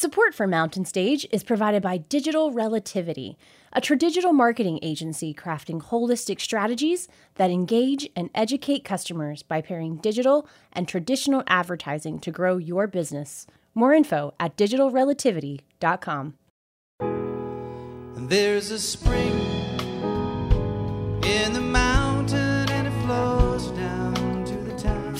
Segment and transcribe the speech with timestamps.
[0.00, 3.36] Support for Mountain Stage is provided by Digital Relativity,
[3.70, 10.48] a tradigital marketing agency crafting holistic strategies that engage and educate customers by pairing digital
[10.72, 13.46] and traditional advertising to grow your business.
[13.74, 16.34] More info at digitalrelativity.com.
[18.16, 19.59] There's a spring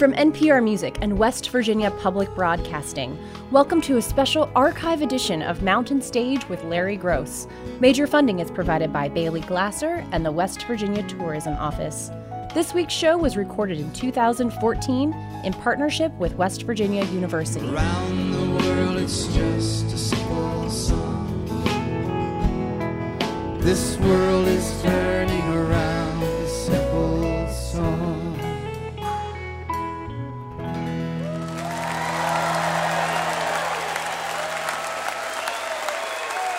[0.00, 3.18] From NPR Music and West Virginia Public Broadcasting,
[3.50, 7.46] welcome to a special archive edition of Mountain Stage with Larry Groce.
[7.80, 12.10] Major funding is provided by Bailey Glasser and the West Virginia Tourism Office.
[12.54, 15.12] This week's show was recorded in 2014
[15.44, 17.66] in partnership with West Virginia University.
[17.66, 21.26] World, it's just a simple song.
[23.60, 25.89] This world is turning around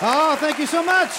[0.04, 1.12] Oh, thank you so much.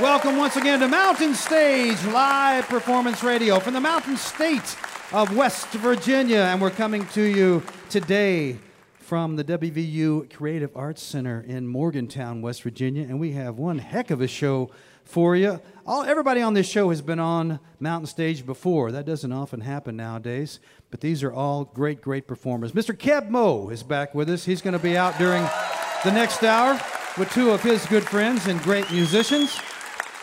[0.00, 4.76] Welcome once again to Mountain Stage Live Performance Radio from the Mountain State
[5.12, 6.38] of West Virginia.
[6.40, 8.58] And we're coming to you today
[8.98, 13.04] from the WVU Creative Arts Center in Morgantown, West Virginia.
[13.04, 14.72] And we have one heck of a show
[15.04, 15.60] for you.
[15.86, 18.90] All, everybody on this show has been on Mountain Stage before.
[18.90, 20.58] That doesn't often happen nowadays.
[20.90, 22.72] But these are all great, great performers.
[22.72, 22.92] Mr.
[22.92, 24.46] Keb Mo is back with us.
[24.46, 25.44] He's going to be out during
[26.02, 26.80] the next hour
[27.18, 29.58] with two of his good friends and great musicians.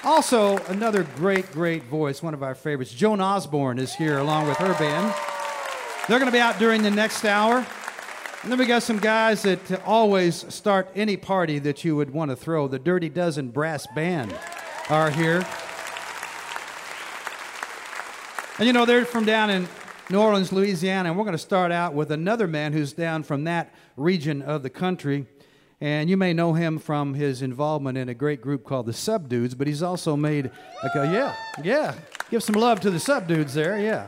[0.03, 2.93] Also, another great, great voice, one of our favorites.
[2.93, 5.13] Joan Osborne is here along with her band.
[6.07, 7.65] They're going to be out during the next hour.
[8.43, 12.31] And then we got some guys that always start any party that you would want
[12.31, 12.67] to throw.
[12.67, 14.33] The Dirty Dozen Brass Band
[14.89, 15.45] are here.
[18.57, 19.67] And you know, they're from down in
[20.09, 23.43] New Orleans, Louisiana, and we're going to start out with another man who's down from
[23.45, 25.25] that region of the country.
[25.81, 29.57] And you may know him from his involvement in a great group called the Subdudes,
[29.57, 30.49] but he's also made,
[30.81, 31.95] like a, yeah, yeah,
[32.29, 34.08] give some love to the Subdudes there, yeah.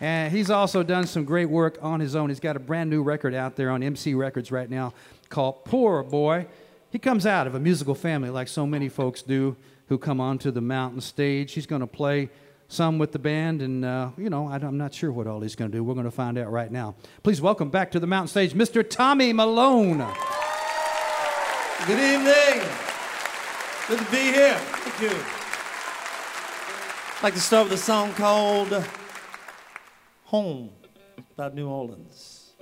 [0.00, 2.28] And he's also done some great work on his own.
[2.28, 4.92] He's got a brand new record out there on MC Records right now
[5.28, 6.46] called Poor Boy.
[6.90, 9.56] He comes out of a musical family like so many folks do
[9.88, 11.52] who come onto the mountain stage.
[11.52, 12.28] He's going to play
[12.68, 15.54] some with the band, and, uh, you know, I, am not sure what all he's
[15.54, 15.84] going to do.
[15.84, 16.96] We're going to find out right now.
[17.22, 18.88] Please welcome back to the mountain stage Mr.
[18.88, 20.06] Tommy Malone.
[21.86, 22.66] Good evening.
[23.88, 24.54] Good to be here.
[24.54, 25.18] Thank you.
[27.18, 28.82] I'd like to start with a song called
[30.24, 30.70] Home
[31.34, 32.54] about New Orleans.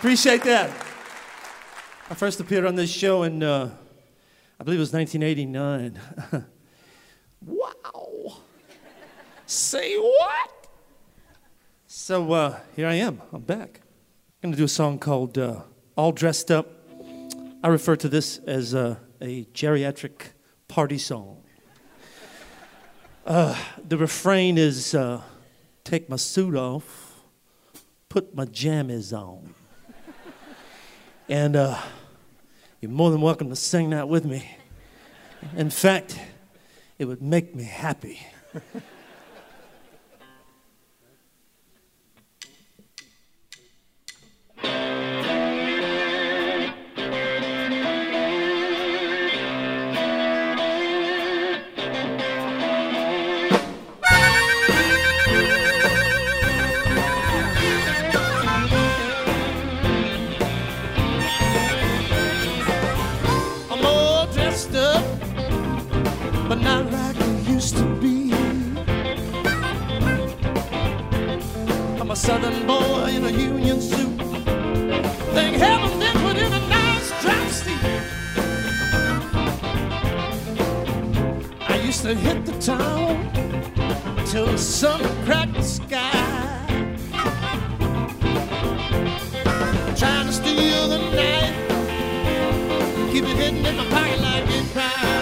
[0.00, 0.70] appreciate that.
[2.08, 3.70] I first appeared on this show in, uh,
[4.58, 6.00] I believe it was 1989.
[7.46, 8.38] wow.
[9.44, 10.68] Say what?
[11.86, 13.20] So uh, here I am.
[13.30, 13.82] I'm back.
[14.42, 15.60] I'm going to do a song called uh,
[15.96, 16.66] All Dressed Up.
[17.62, 20.28] I refer to this as uh, a geriatric
[20.66, 21.42] party song.
[23.26, 23.54] Uh,
[23.86, 25.20] the refrain is uh,
[25.84, 27.20] take my suit off,
[28.08, 29.54] put my jammies on.
[31.30, 31.78] And uh,
[32.80, 34.50] you're more than welcome to sing that with me.
[35.56, 36.18] In fact,
[36.98, 38.26] it would make me happy.
[72.20, 74.18] southern boy in a union suit.
[75.32, 77.74] Thank heaven they put in a nice dropsy.
[81.60, 83.32] I used to hit the town
[84.26, 86.66] till the sun cracked the sky.
[89.96, 91.54] Trying to steal the night,
[93.12, 95.19] keep it hidden in my pocket like it's cries.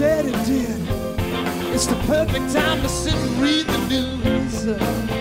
[0.00, 0.80] daddy did.
[1.74, 5.19] It's the perfect time to sit and read the news.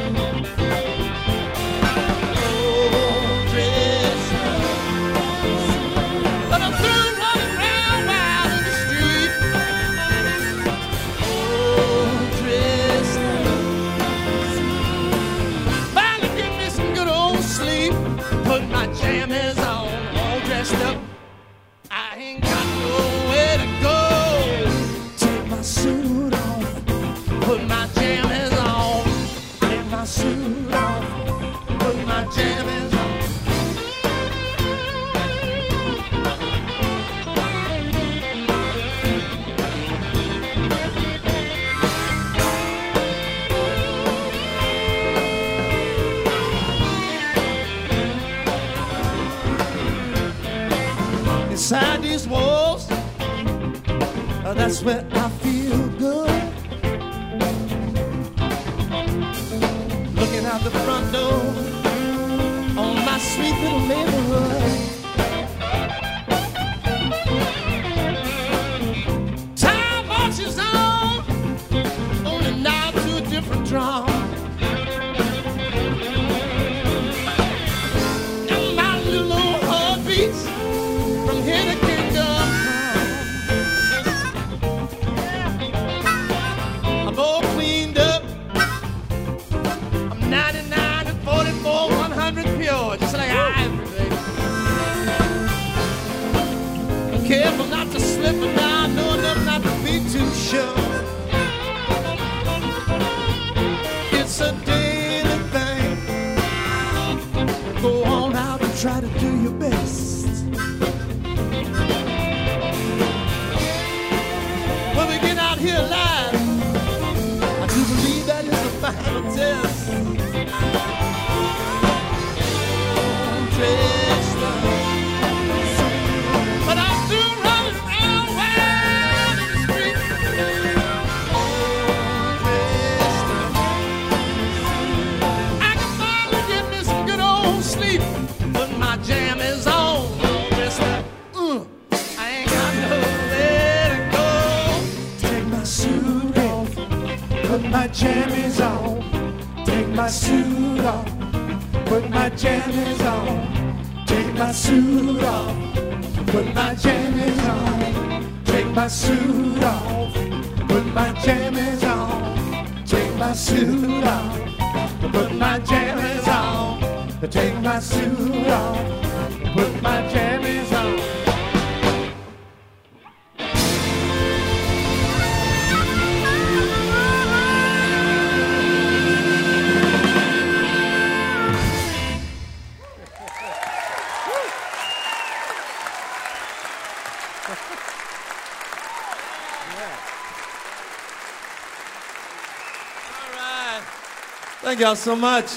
[194.80, 195.52] Thank y'all so much.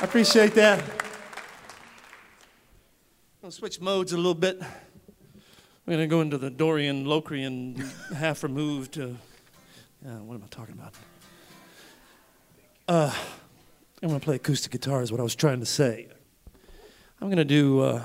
[0.00, 0.78] I appreciate that.
[0.80, 0.86] I'm
[3.42, 4.58] gonna switch modes a little bit.
[5.84, 7.76] We're gonna go into the Dorian Locrian
[8.16, 8.98] half removed.
[8.98, 9.08] Uh,
[10.02, 10.94] uh, what am I talking about?
[12.88, 13.14] Uh,
[14.02, 15.02] I'm gonna play acoustic guitar.
[15.02, 16.08] Is what I was trying to say.
[17.20, 18.02] I'm gonna do uh,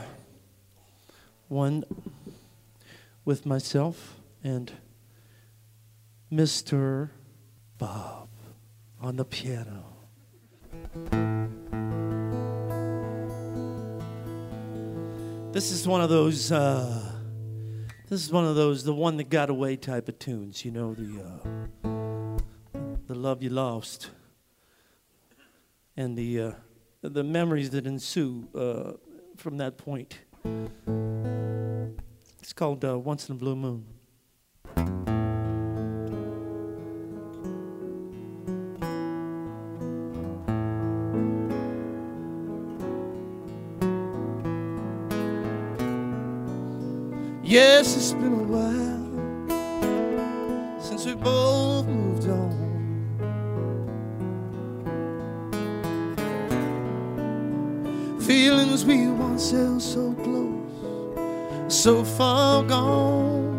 [1.48, 1.86] one
[3.24, 4.74] with myself and
[6.30, 7.12] Mr.
[7.78, 8.23] Bob
[9.04, 9.84] on the piano.
[15.52, 16.52] This is one of those.
[16.52, 17.12] Uh,
[18.10, 20.64] this is one of those the one that got away type of tunes.
[20.64, 21.90] You know the uh,
[23.08, 24.10] the love you lost
[25.98, 26.52] and the uh,
[27.02, 28.94] the memories that ensue uh,
[29.36, 30.20] from that point.
[32.40, 33.86] It's called uh, Once in a Blue Moon.
[47.54, 49.06] Yes, it's been a while
[50.82, 52.50] since we both moved on.
[58.22, 63.54] Feelings we once held so close, so far gone.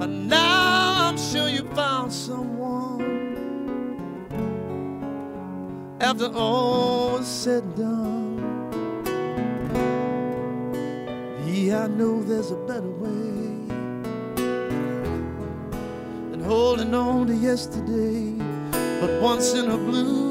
[0.00, 3.04] But now I'm sure you found someone.
[6.00, 8.27] After all was said and done.
[11.96, 13.66] Know there's a better way
[16.30, 18.32] than holding on to yesterday.
[19.00, 20.27] But once in a blue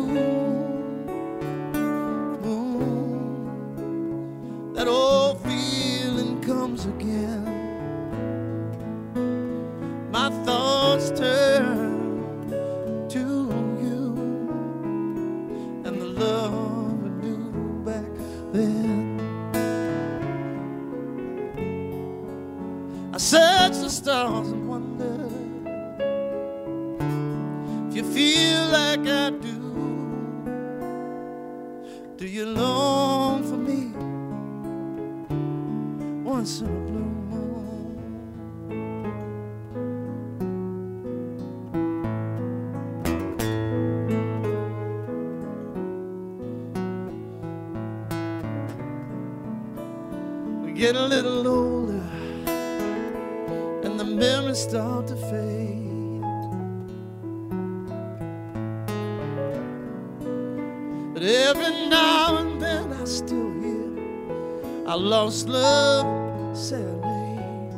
[65.27, 67.73] lost love serenade.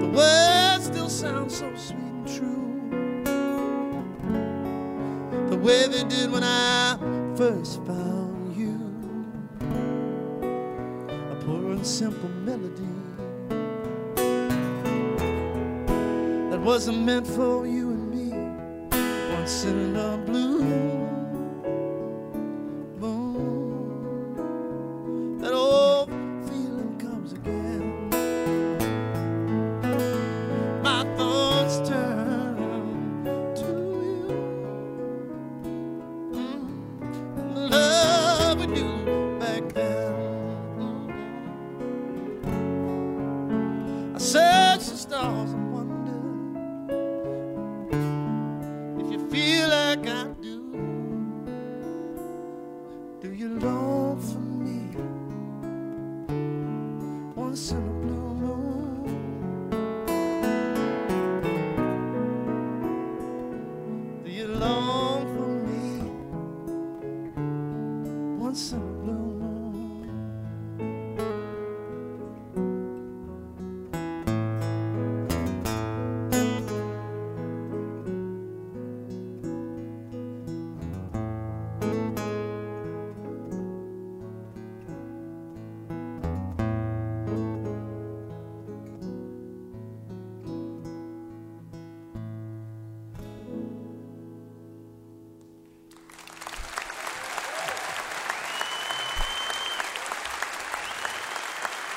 [0.00, 2.82] The words still sound so sweet and true,
[5.50, 6.98] the way they did when I
[7.36, 8.74] first found you
[11.30, 12.82] a poor and simple melody
[16.50, 18.30] that wasn't meant for you and me.
[19.32, 20.49] Once in a blue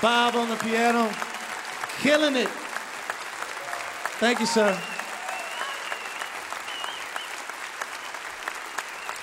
[0.04, 1.10] Bob on the piano,
[2.02, 2.50] killing it.
[4.20, 4.78] Thank you, sir.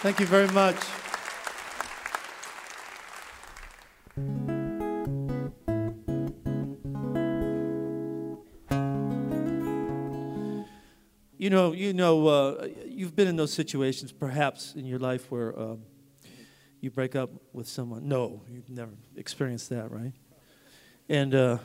[0.00, 0.76] Thank you very much.
[11.36, 15.58] You know, you know, uh, you've been in those situations, perhaps in your life, where
[15.60, 15.82] um,
[16.80, 18.08] you break up with someone.
[18.08, 20.14] No, you've never experienced that, right?
[21.10, 21.58] And uh,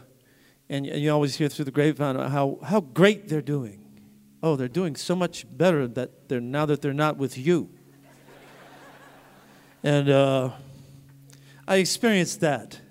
[0.68, 3.82] and, you always hear through the grapevine how how great they're doing.
[4.44, 7.70] Oh, they're doing so much better that they're now that they're not with you.
[9.84, 10.50] and uh,
[11.66, 12.82] I experienced that,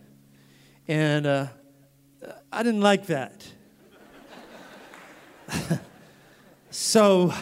[0.88, 1.46] and uh,
[2.50, 3.46] I didn't like that.
[6.74, 7.32] So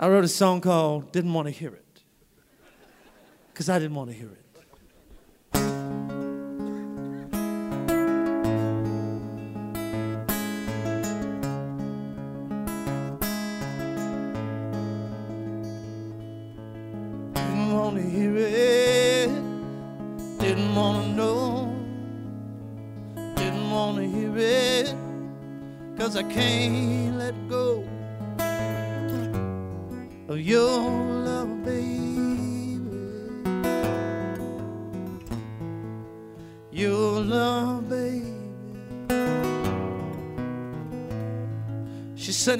[0.00, 2.02] I wrote a song called Didn't Want to Hear It.
[3.52, 4.41] Because I didn't want to hear it.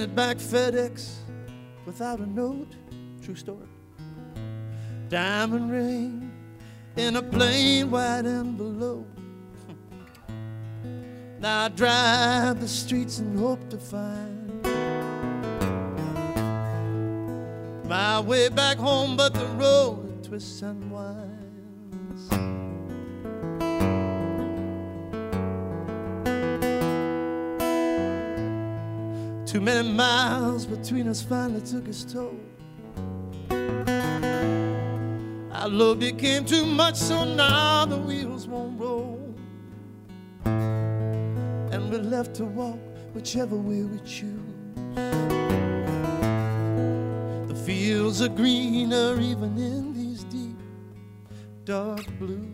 [0.03, 1.15] It back FedEx
[1.87, 2.73] without a note.
[3.23, 3.69] True story.
[5.09, 6.33] Diamond ring
[6.97, 9.09] in a plain white envelope.
[11.39, 14.63] Now I drive the streets and hope to find
[17.89, 22.62] my way back home, but the road twists and winds.
[29.53, 32.41] Too many miles between us finally took its toll.
[35.53, 39.35] Our love became too much, so now the wheels won't roll.
[40.47, 42.79] And we're left to walk
[43.13, 44.41] whichever way we choose.
[47.47, 50.57] The fields are greener even in these deep,
[51.67, 52.49] dark blues.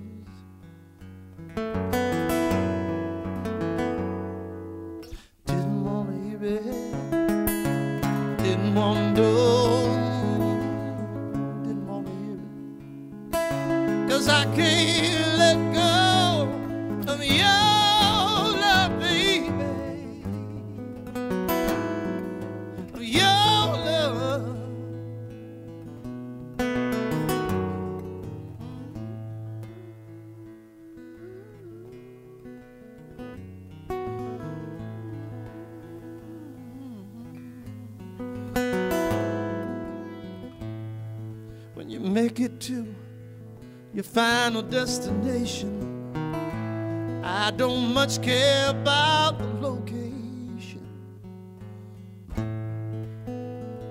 [5.47, 6.78] Didn't want to hear it,
[11.65, 12.39] didn't want to hear.
[14.09, 17.58] Cause I can't let go of your
[43.99, 45.75] your final destination.
[47.25, 50.87] I don't much care about the location.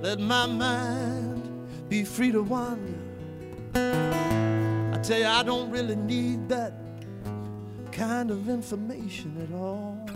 [0.02, 2.98] Let my mind be free to wander.
[3.76, 6.72] I tell you, I don't really need that
[7.92, 10.08] kind of information at all.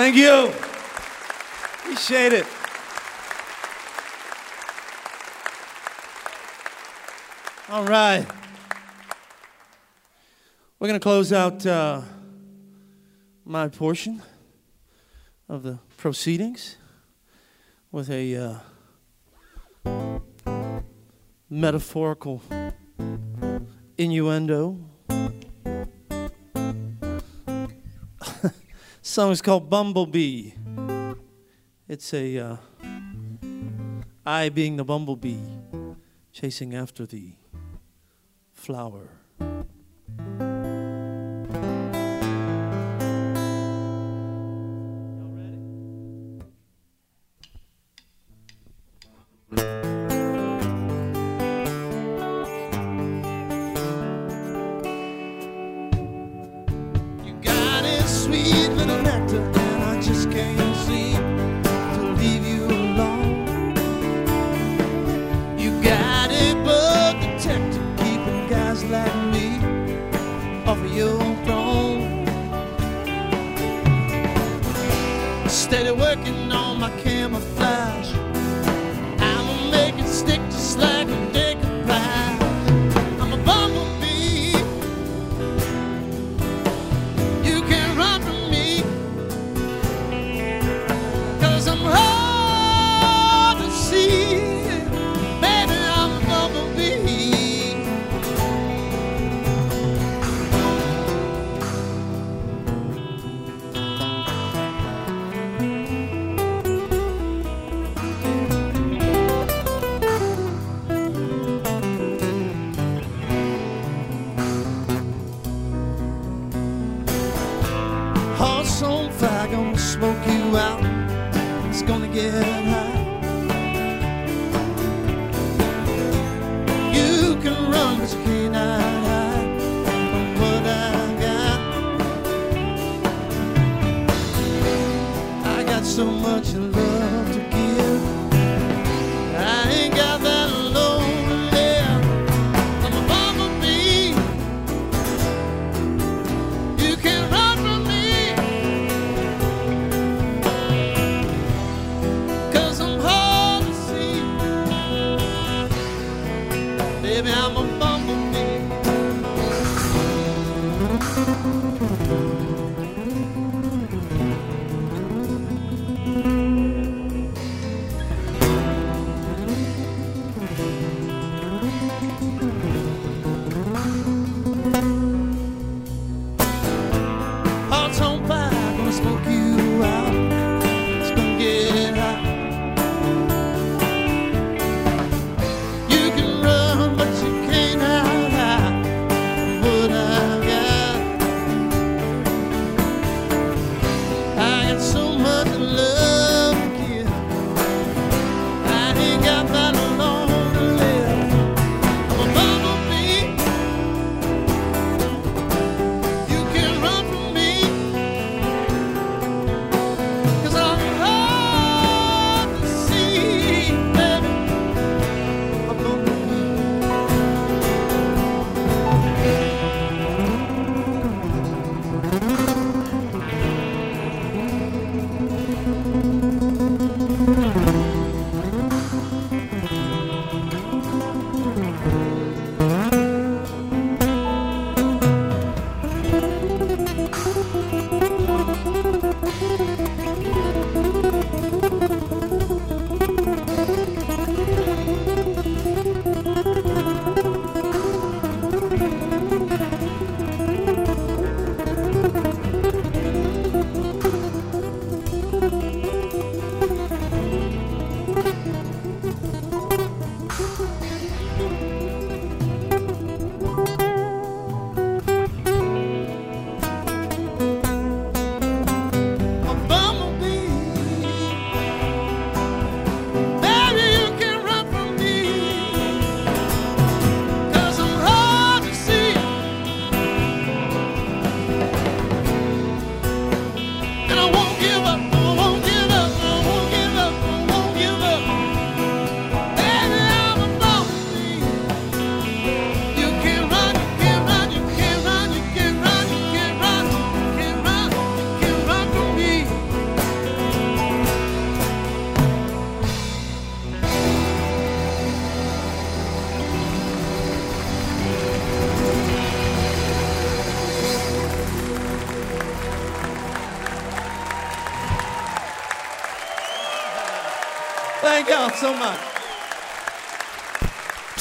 [0.00, 0.50] Thank you.
[1.82, 2.46] Appreciate it.
[7.68, 8.26] All right.
[10.78, 12.00] We're going to close out uh,
[13.44, 14.22] my portion
[15.50, 16.78] of the proceedings
[17.92, 18.62] with a
[19.84, 20.14] uh,
[21.50, 22.40] metaphorical
[23.98, 24.78] innuendo
[29.20, 30.52] song is called Bumblebee.
[31.86, 32.56] It's a uh,
[34.24, 35.36] I being the bumblebee
[36.32, 37.32] chasing after the
[38.54, 39.19] flower.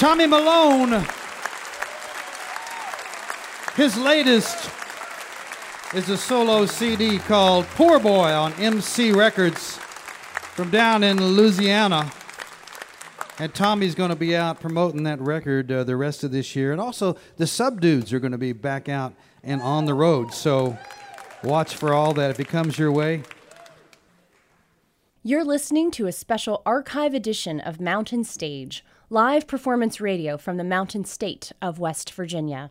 [0.09, 1.05] Tommy Malone.
[3.75, 4.71] His latest
[5.93, 9.77] is a solo CD called Poor Boy on MC Records
[10.55, 12.11] from down in Louisiana.
[13.37, 16.71] And Tommy's going to be out promoting that record uh, the rest of this year.
[16.71, 20.33] And also, the Subdudes are going to be back out and on the road.
[20.33, 20.75] So
[21.43, 23.21] watch for all that if it comes your way.
[25.21, 30.63] You're listening to a special archive edition of Mountain Stage, live performance radio from the
[30.63, 32.69] Mountain State of West Virginia.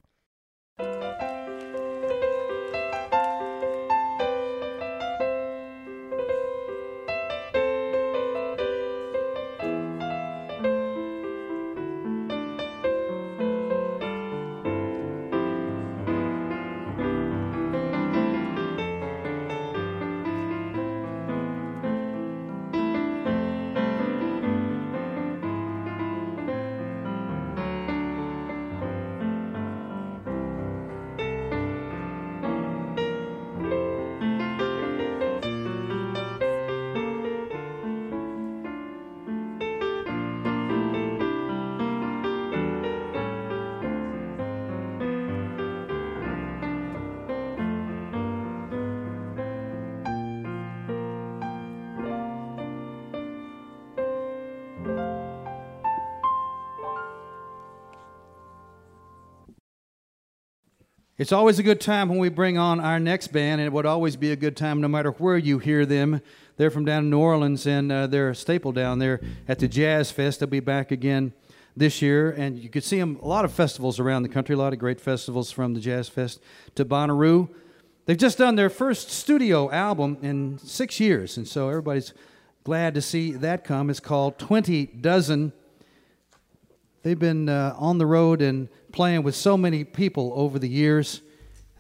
[61.18, 63.87] It's always a good time when we bring on our next band, and it would
[63.87, 66.20] always be a good time no matter where you hear them.
[66.57, 69.66] They're from down in New Orleans, and uh, they're a staple down there at the
[69.66, 70.38] Jazz Fest.
[70.38, 71.33] They'll be back again
[71.76, 74.59] this year, and you could see them a lot of festivals around the country, a
[74.59, 76.40] lot of great festivals from the Jazz Fest
[76.76, 77.48] to Bonnaroo.
[78.07, 82.14] They've just done their first studio album in six years, and so everybody's
[82.62, 83.90] glad to see that come.
[83.90, 85.52] It's called 20 Dozen.
[87.02, 91.22] They've been uh, on the road and playing with so many people over the years.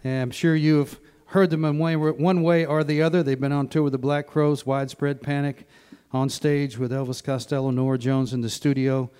[0.04, 3.22] And I'm sure you've heard them in one way, or the other.
[3.22, 5.66] They've been on tour with the Black Crowes, Widespread Panic,
[6.12, 9.10] on stage with Elvis Costello, Norah Jones in the studio.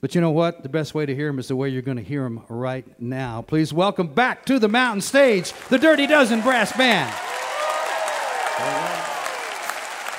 [0.00, 0.64] But you know what?
[0.64, 2.84] The best way to hear them is the way you're going to hear them right
[3.00, 3.42] now.
[3.42, 7.14] Please welcome back to the mountain stage the Dirty Dozen Brass Band.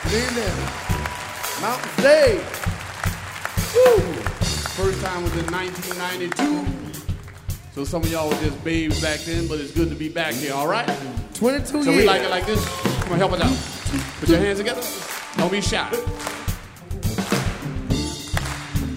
[0.03, 0.55] Good evening.
[1.59, 2.41] Mountain Stage.
[3.75, 3.99] Woo!
[4.73, 6.82] First time was in 1992.
[7.75, 10.33] So some of y'all were just babes back then, but it's good to be back
[10.35, 10.87] here, all right?
[11.33, 11.97] 22 So years.
[11.97, 12.63] we like it like this.
[13.03, 14.19] Come on, help us out.
[14.19, 14.81] Put your hands together.
[15.37, 15.89] Don't be shy.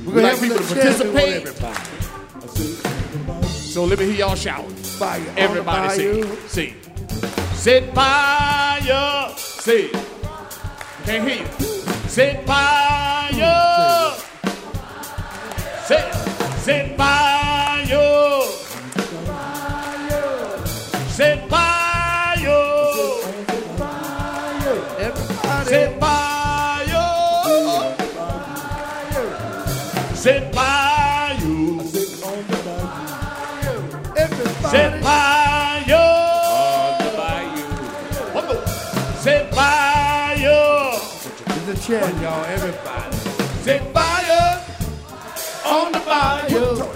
[0.04, 1.48] We're We gonna like have people to participate.
[3.50, 4.70] So let me hear y'all shout.
[4.70, 6.36] Fire Everybody bayou.
[6.46, 6.74] say.
[7.54, 9.32] Set fire.
[9.36, 9.88] Say.
[11.04, 11.46] Can't hear you.
[12.08, 13.32] Set fire.
[15.84, 16.10] Say.
[16.58, 17.25] Set fire.
[17.25, 17.25] Set
[46.16, 46.95] on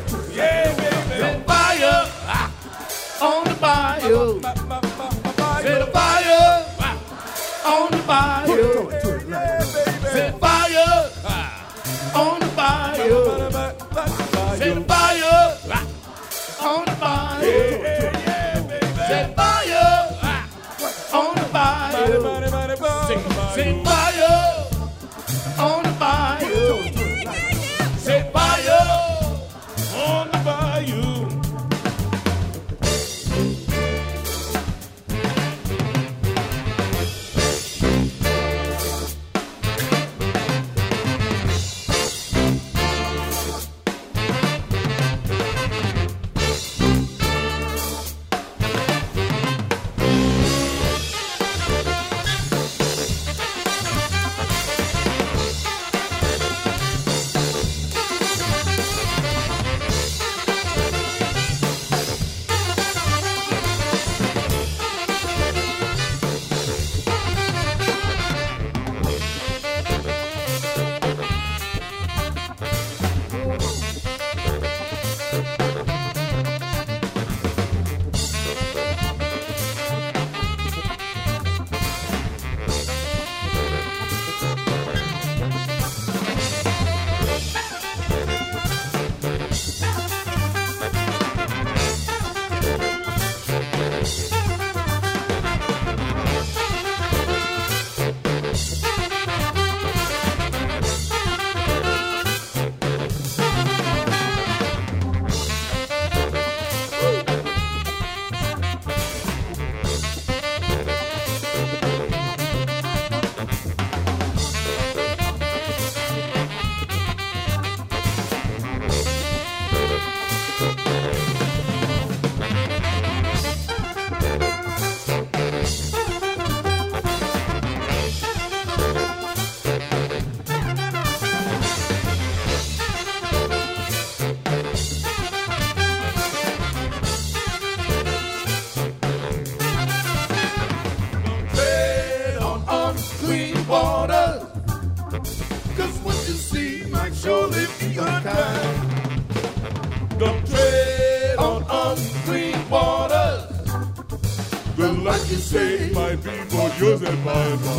[157.16, 157.69] both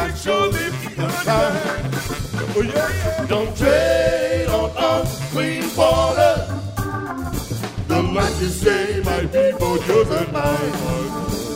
[0.00, 1.94] might surely unkind.
[2.56, 3.26] Oh yeah, yeah.
[3.26, 6.34] Don't trade on unclean water.
[7.86, 11.49] The life you say might be both yours and mine.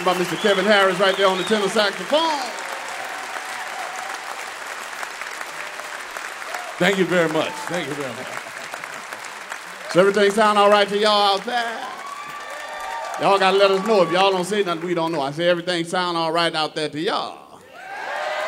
[0.00, 0.36] Song by Mr.
[0.40, 2.20] Kevin Harris right there on the tenor saxophone.
[6.78, 7.52] Thank you very much.
[7.68, 8.26] Thank you very much.
[9.92, 11.78] So everything sound all right to y'all out there?
[13.20, 14.02] Y'all gotta let us know.
[14.02, 15.20] If y'all don't say nothing, we don't know.
[15.20, 17.60] I say everything sound all right out there to y'all.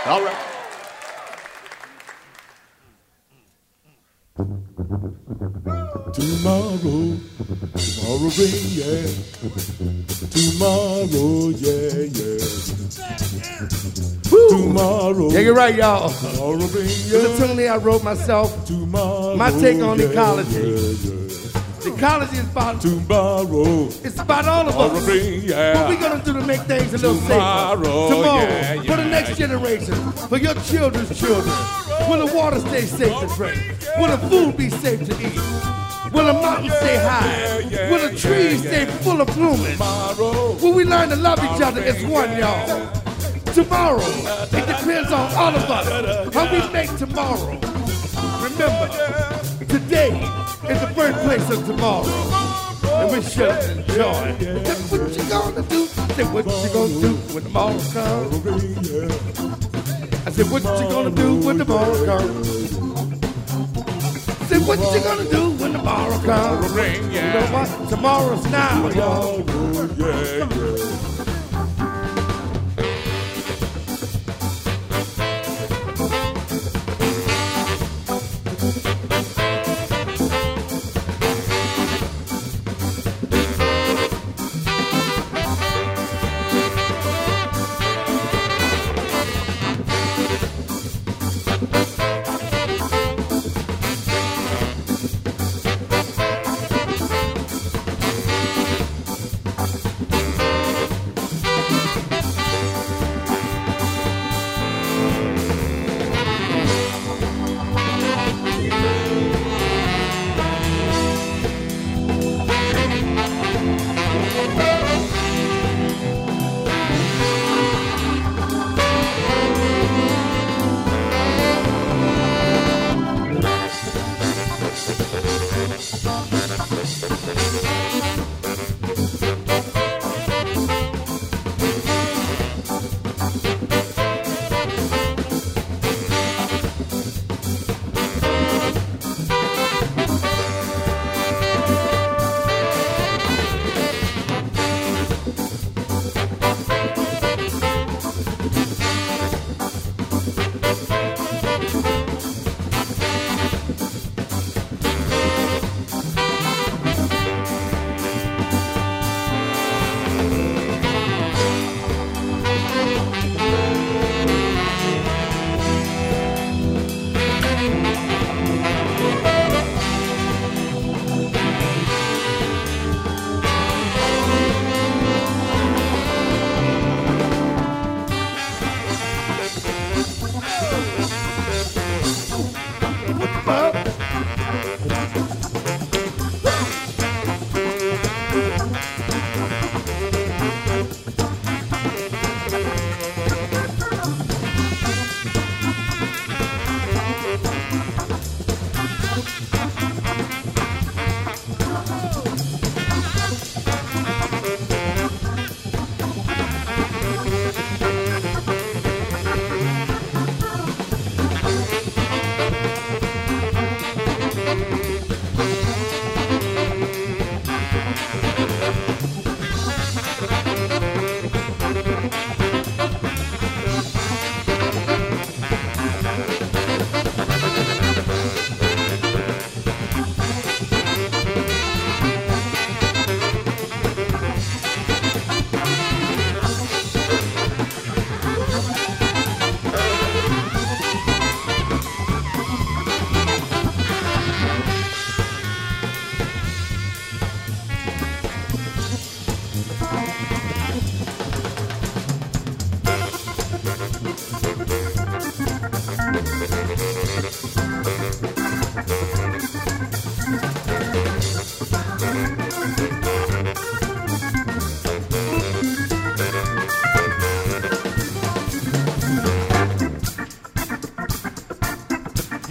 [0.07, 0.37] All right.
[6.13, 7.19] Tomorrow,
[8.03, 9.07] tomorrow rain, yeah.
[10.31, 12.39] Tomorrow, yeah, yeah.
[14.49, 15.31] Tomorrow.
[15.31, 16.11] Yeah, you're right, y'all.
[16.11, 18.67] Tomorrow rain, It's a tune that I wrote myself.
[18.67, 19.37] Tomorrow.
[19.37, 20.51] My take on yeah, ecology.
[20.51, 21.95] Yeah, yeah.
[21.95, 23.87] Ecology is about Tomorrow.
[24.05, 25.09] it's about all of Tomorrow us.
[25.09, 25.81] rain, yeah.
[25.81, 28.15] What we gonna do to make things a little Tomorrow, safer?
[28.15, 31.55] Tomorrow, yeah, for the yeah, next generation, for your children's children.
[32.09, 33.61] Will the water stay safe to drink?
[33.99, 35.72] Will the food be safe to eat?
[36.13, 37.91] Will the mountains stay high?
[37.91, 39.79] Will the trees stay full of plumage?
[40.63, 42.91] Will we learn to love each other as one, y'all?
[43.55, 47.59] Tomorrow, it depends on all of us how we make tomorrow.
[48.43, 48.89] Remember,
[49.69, 50.13] today
[50.69, 52.07] is the birthplace of tomorrow.
[52.85, 54.35] And we should enjoy.
[54.63, 55.87] That's what you gonna do?
[55.87, 58.35] Say what you gonna do when tomorrow comes?
[60.27, 62.49] I said, what you gonna do when tomorrow comes?
[64.49, 66.75] Say what you gonna do tomorrow comes?
[67.13, 67.89] You know what?
[67.89, 69.41] Tomorrow's now, y'all.
[69.99, 71.12] Yeah, yeah.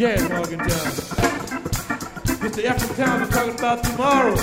[0.01, 0.67] Talking down.
[2.41, 2.63] Mr.
[2.63, 4.33] Efrem Towns is talking about tomorrow.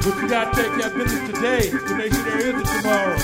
[0.00, 3.18] But you gotta take care of business today to make sure there is a tomorrow.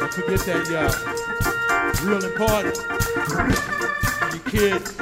[0.00, 2.08] Don't forget that, y'all.
[2.08, 2.76] Real important.
[4.32, 4.96] Your kids,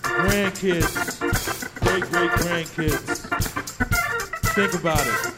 [0.00, 1.20] grandkids,
[1.80, 3.18] great great grandkids.
[4.54, 5.33] Think about it.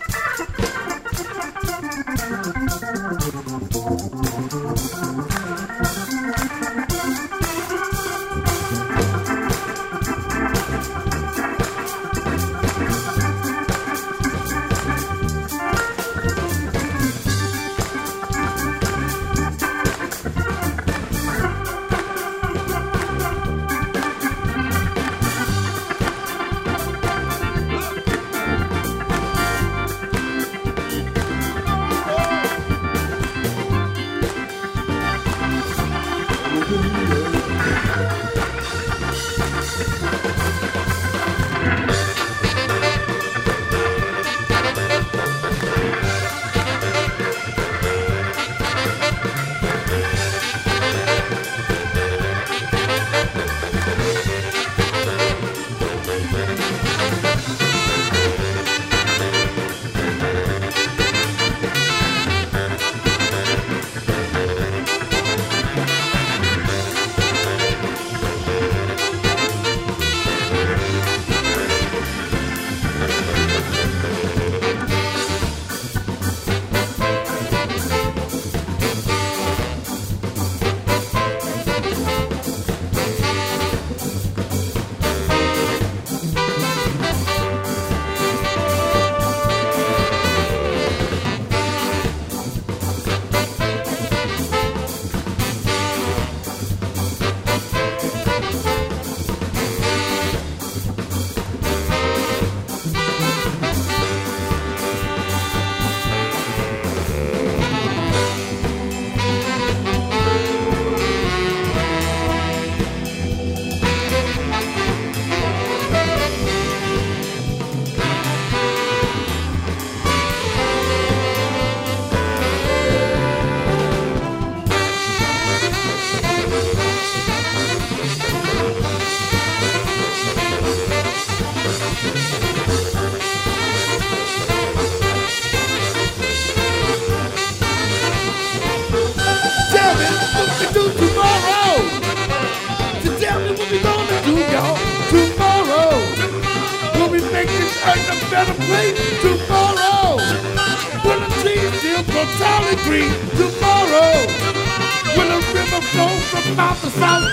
[156.90, 157.25] From mouth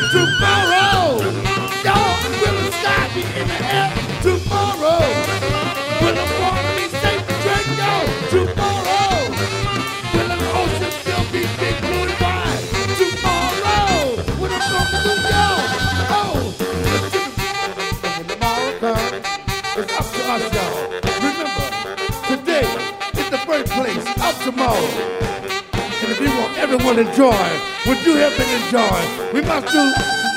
[26.99, 27.43] enjoy
[27.85, 29.83] what you have been enjoying, we must do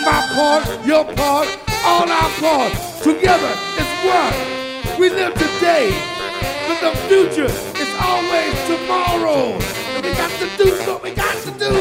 [0.04, 1.48] my part, your part,
[1.84, 2.72] all our part.
[3.02, 4.98] Together, it's one.
[4.98, 5.90] We live today,
[6.66, 9.58] but the future is always tomorrow.
[9.96, 11.72] And we got to do what we got to do.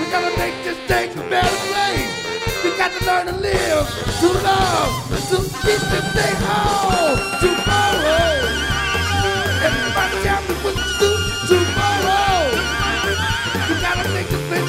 [0.00, 2.64] We gotta make this thing a better place.
[2.64, 3.86] We got to learn to live,
[4.20, 7.16] to love, to keep this thing whole.
[7.40, 8.55] Tomorrow.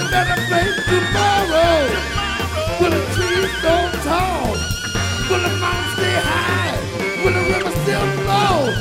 [0.10, 1.88] Better place tomorrow.
[2.80, 4.56] Will the trees grow tall?
[5.30, 6.76] Will the mountains stay high?
[7.24, 8.72] Will the river still flow?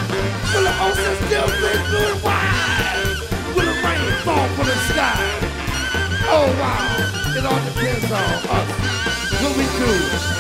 [0.55, 3.18] Will the ocean still stay blue and wide?
[3.55, 5.18] Will the rain fall from the sky?
[6.29, 6.87] Oh wow,
[7.37, 8.68] it all depends on us.
[9.43, 9.93] What we do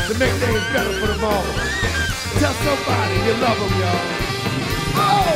[0.06, 1.54] to make things better for tomorrow.
[2.38, 4.04] Tell somebody you love them, y'all.
[4.98, 5.34] Oh,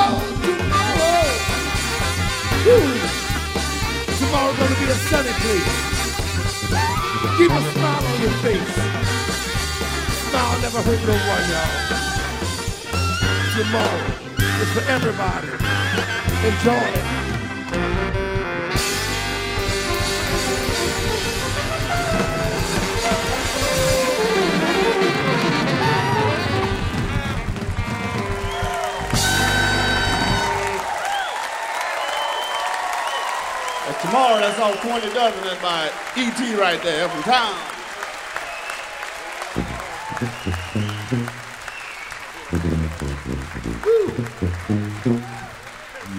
[0.00, 1.22] oh, tomorrow.
[2.64, 3.21] Whew.
[4.32, 5.72] Tomorrow's gonna be a sunny place.
[7.36, 8.74] Keep a smile on your face.
[10.30, 11.72] Smile never hurt no one, y'all.
[13.58, 14.08] Tomorrow
[14.62, 15.52] is for everybody.
[16.48, 17.04] Enjoy it.
[34.12, 36.54] Tomorrow, that's all pointed up, and that's by E.T.
[36.56, 37.56] right there from town.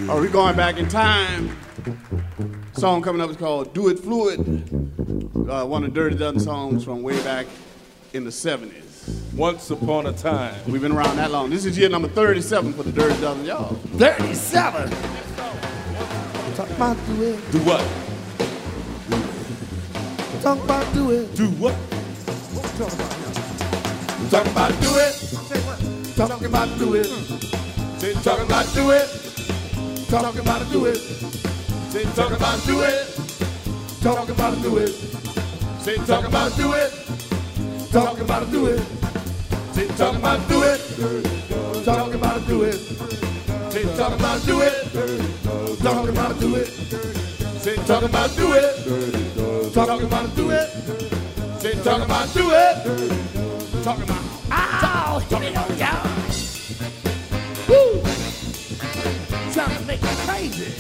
[0.09, 1.55] Are we going back in time?
[2.73, 4.39] Song coming up is called "Do It Fluid."
[5.47, 7.45] Uh, one of the Dirty Dozen songs from way back
[8.13, 9.31] in the '70s.
[9.35, 10.55] Once upon a time.
[10.67, 11.51] We've been around that long.
[11.51, 13.75] This is year number 37 for the Dirty Dozen, y'all.
[13.97, 15.72] 37.
[16.55, 17.51] Talk about do it.
[17.51, 17.81] Do what?
[20.43, 21.35] Talk about do it.
[21.35, 21.73] Do what?
[24.29, 25.13] Talk about do it.
[26.15, 27.05] Talk about do it.
[27.97, 29.07] Say talk about do it.
[30.09, 30.97] Talk about do it.
[31.89, 33.07] Say talk about do it.
[34.01, 34.89] Talk about do it.
[35.79, 36.91] Say talk about do it.
[37.91, 38.81] Talk about do it.
[39.73, 40.79] Say talk about do it.
[41.83, 43.32] Talk about do it.
[43.83, 44.73] Say talk about do it.
[45.83, 46.67] Talk about do it.
[47.59, 49.73] Say talk about do it.
[49.73, 50.69] Talk about do it.
[51.59, 53.83] Say talk about do it.
[53.83, 55.19] Talk about Ow!
[55.29, 55.75] Hit me on the
[57.67, 58.01] Woo!
[59.51, 60.71] Trying to make me crazy.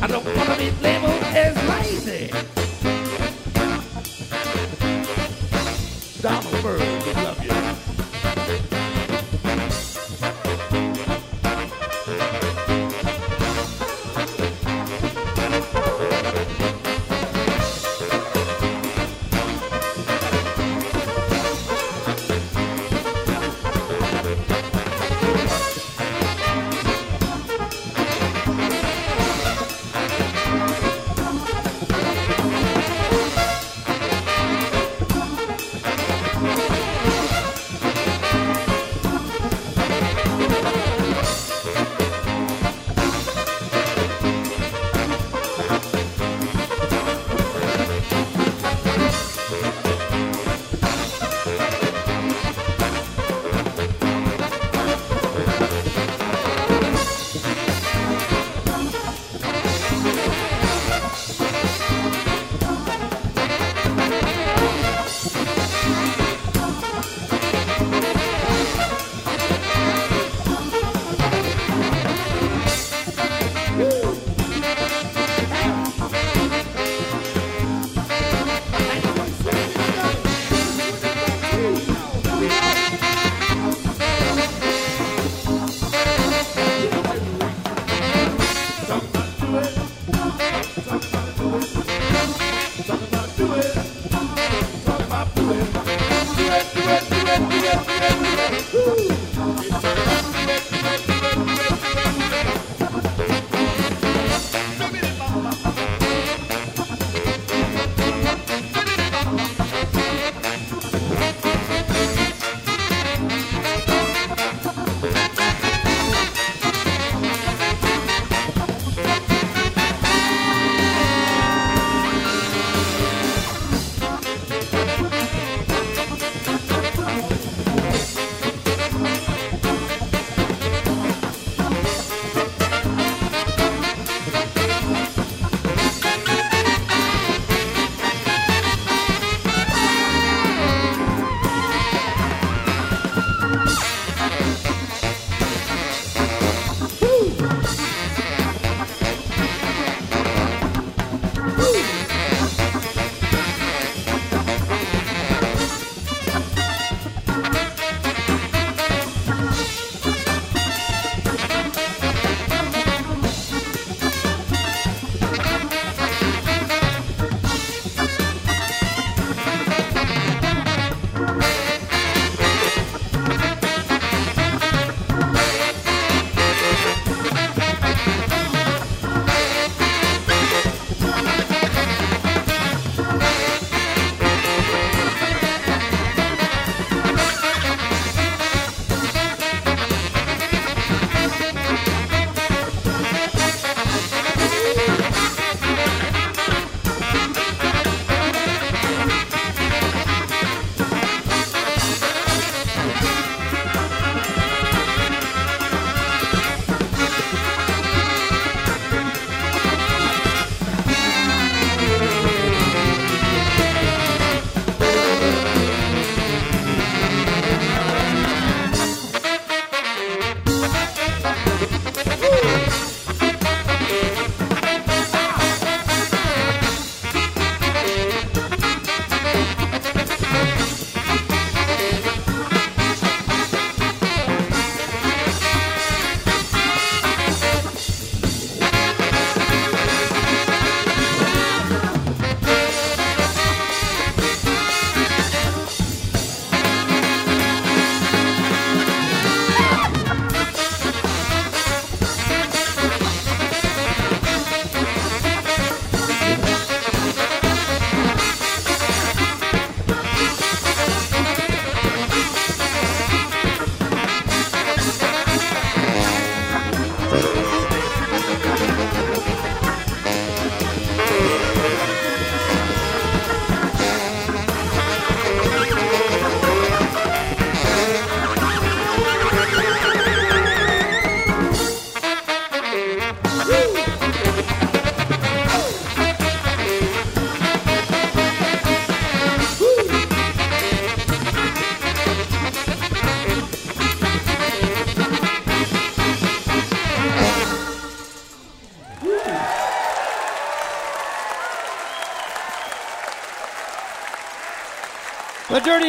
[0.00, 2.30] I don't want to be labeled as lazy.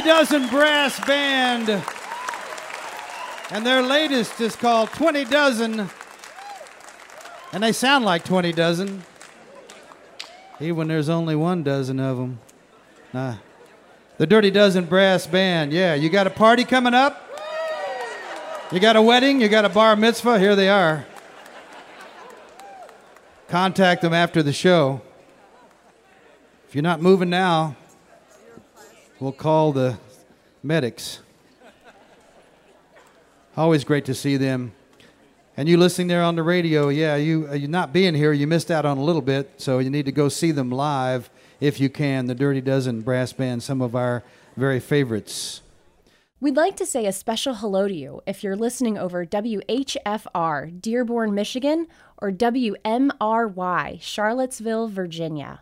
[0.06, 1.84] Dozen Brass Band.
[3.52, 5.90] And their latest is called 20 Dozen.
[7.52, 9.04] And they sound like 20 dozen,
[10.60, 12.40] even when there's only one dozen of them.
[13.14, 13.36] Nah.
[14.18, 15.72] The Dirty Dozen Brass Band.
[15.72, 17.22] Yeah, you got a party coming up?
[18.72, 19.40] You got a wedding?
[19.40, 20.38] You got a bar mitzvah?
[20.38, 21.06] Here they are.
[23.48, 25.02] Contact them after the show.
[26.68, 27.78] If you're not moving now,
[29.20, 29.98] we'll call the
[30.64, 31.20] medics.
[33.58, 34.74] Always great to see them.
[35.58, 38.46] And you listening there on the radio, yeah, you uh, you not being here, you
[38.46, 41.30] missed out on a little bit, so you need to go see them live
[41.62, 42.26] if you can.
[42.26, 44.24] The Dirty Dozen Brass Band, some of our
[44.58, 45.62] very favorites.
[46.42, 51.34] We'd like to say a special hello to you if you're listening over WHFR, Dearborn,
[51.34, 51.88] Michigan,
[52.18, 55.62] or WMRY, Charlottesville, Virginia.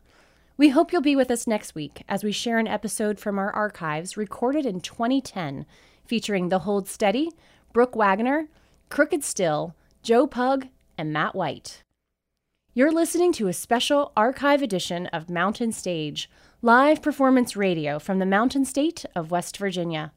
[0.56, 3.52] We hope you'll be with us next week as we share an episode from our
[3.52, 5.66] archives recorded in 2010
[6.06, 7.32] featuring The Hold Steady,
[7.74, 8.50] Brooke Waggoner,
[8.90, 11.82] Crooked Still, Joe Pug, and Matt White.
[12.76, 16.30] You're listening to a special archive edition of Mountain Stage,
[16.62, 20.12] live performance radio from the Mountain State of West Virginia.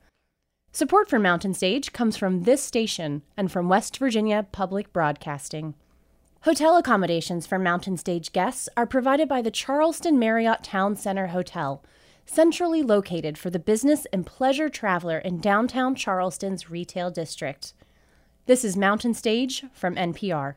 [0.71, 5.75] Support for Mountain Stage comes from this station and from West Virginia Public Broadcasting.
[6.47, 11.83] Hotel accommodations for Mountain Stage guests are provided by the Charleston Marriott Town Center Hotel,
[12.25, 17.75] centrally located for the business and pleasure traveler in downtown Charleston's retail district.
[18.47, 20.55] This is Mountain Stage from NPR.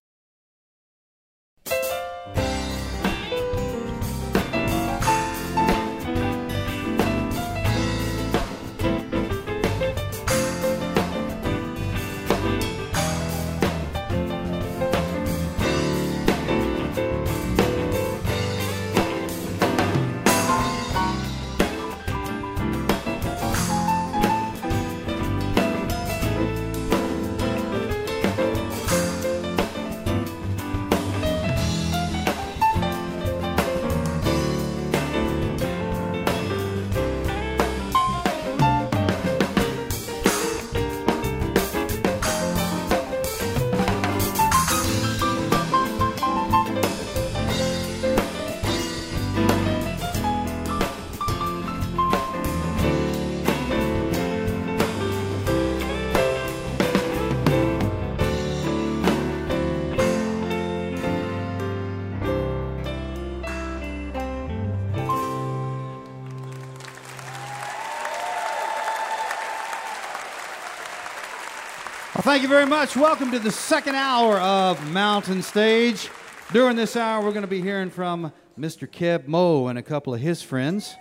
[72.29, 72.95] Thank you very much.
[72.95, 76.11] Welcome to the second hour of Mountain Stage.
[76.53, 78.87] During this hour, we're going to be hearing from Mr.
[78.87, 80.95] Keb Mo and a couple of his friends.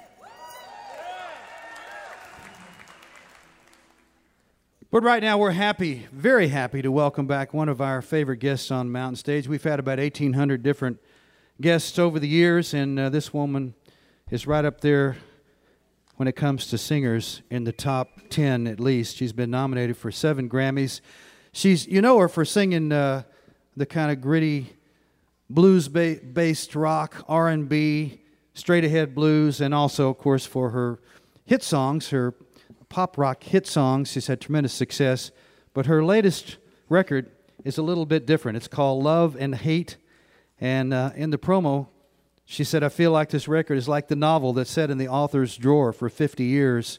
[4.90, 8.70] But right now, we're happy, very happy to welcome back one of our favorite guests
[8.70, 9.46] on Mountain Stage.
[9.46, 10.98] We've had about 1,800 different
[11.60, 13.74] guests over the years, and uh, this woman
[14.30, 15.18] is right up there
[16.18, 19.16] when it comes to singers in the top 10 at least.
[19.16, 21.00] She's been nominated for seven Grammys.
[21.52, 23.22] She's, you know her for singing uh,
[23.76, 24.72] the kind of gritty
[25.48, 28.20] blues ba- based rock, R&B,
[28.52, 30.98] straight ahead blues, and also, of course, for her
[31.44, 32.34] hit songs, her
[32.88, 34.10] pop rock hit songs.
[34.10, 35.30] She's had tremendous success.
[35.72, 36.56] But her latest
[36.88, 37.30] record
[37.64, 38.56] is a little bit different.
[38.56, 39.96] It's called Love and Hate.
[40.60, 41.86] And uh, in the promo,
[42.50, 45.06] she said, I feel like this record is like the novel that sat in the
[45.06, 46.98] author's drawer for 50 years.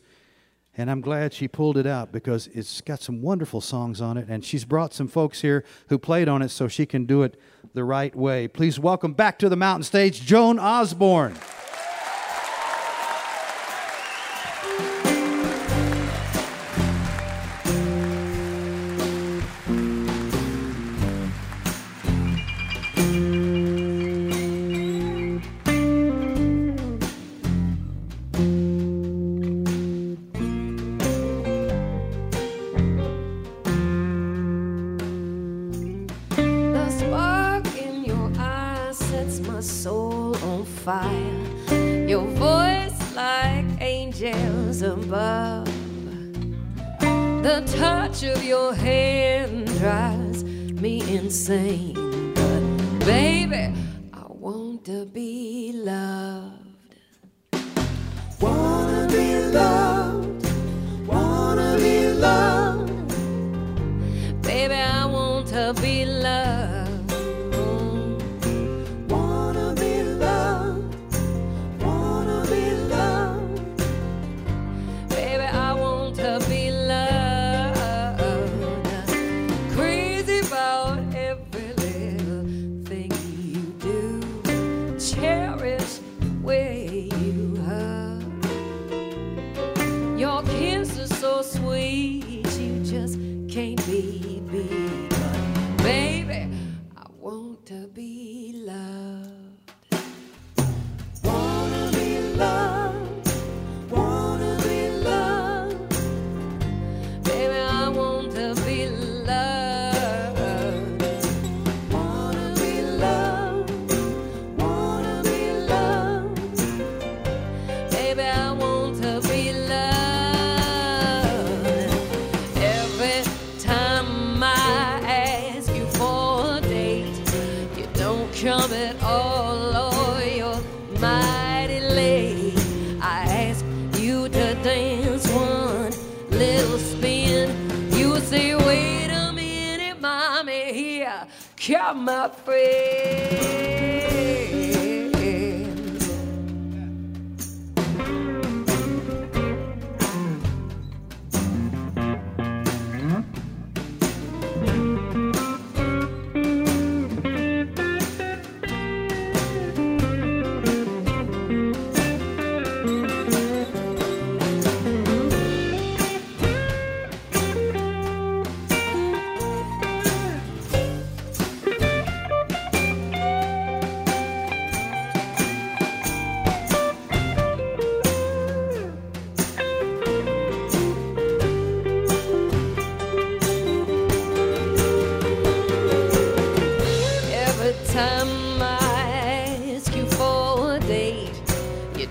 [0.77, 4.27] And I'm glad she pulled it out because it's got some wonderful songs on it.
[4.29, 7.35] And she's brought some folks here who played on it so she can do it
[7.73, 8.47] the right way.
[8.47, 11.35] Please welcome back to the mountain stage Joan Osborne.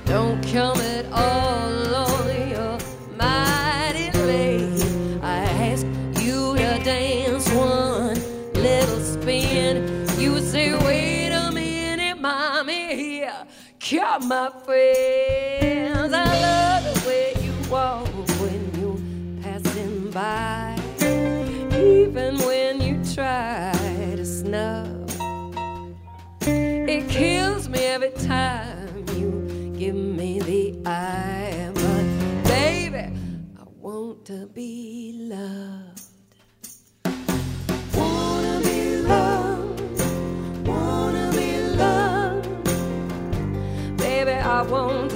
[0.09, 2.79] Don't come at all, or you're
[3.19, 4.83] mighty late.
[5.23, 5.85] I ask
[6.23, 8.17] you to dance one
[8.55, 10.07] little spin.
[10.19, 13.47] You say, wait a minute, mommy, here
[13.79, 16.15] come my friends.
[16.15, 18.09] I love the way you walk
[18.41, 19.03] when you're
[19.43, 20.75] passing by,
[21.77, 23.73] even when you try
[24.17, 25.11] to snub.
[26.41, 28.68] It kills me every time you
[30.85, 33.13] me am a baby,
[33.59, 36.03] I want to be loved.
[37.95, 39.81] Wanna be loved.
[40.67, 42.49] Wanna be loved.
[43.99, 45.08] Baby, I want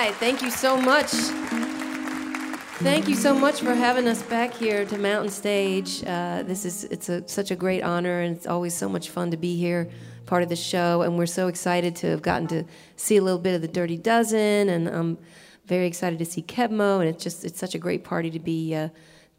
[0.00, 0.14] right.
[0.14, 1.10] Thank you so much.
[2.80, 6.02] Thank you so much for having us back here to Mountain Stage.
[6.06, 9.30] Uh, this is it's a, such a great honor, and it's always so much fun
[9.30, 9.90] to be here,
[10.24, 11.02] part of the show.
[11.02, 12.64] And we're so excited to have gotten to
[12.96, 15.18] see a little bit of the Dirty Dozen, and I'm
[15.66, 17.00] very excited to see Keb Mo.
[17.00, 18.88] And it's just it's such a great party to be uh,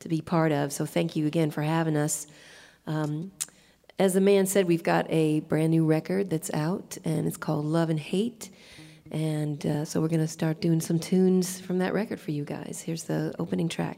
[0.02, 0.72] to be part of.
[0.72, 2.28] So thank you again for having us.
[2.86, 3.32] Um,
[3.98, 7.66] as the man said, we've got a brand new record that's out, and it's called
[7.66, 8.52] Love and Hate.
[9.12, 12.46] And uh, so we're going to start doing some tunes from that record for you
[12.46, 12.82] guys.
[12.86, 13.98] Here's the opening track.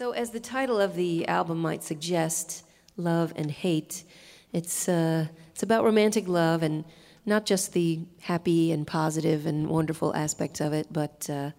[0.00, 2.64] So, as the title of the album might suggest,
[2.96, 4.04] Love and Hate,
[4.50, 6.86] it's, uh, it's about romantic love and
[7.26, 11.50] not just the happy and positive and wonderful aspects of it, but uh,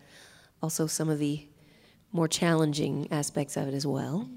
[0.60, 1.48] also some of the
[2.12, 4.28] more challenging aspects of it as well.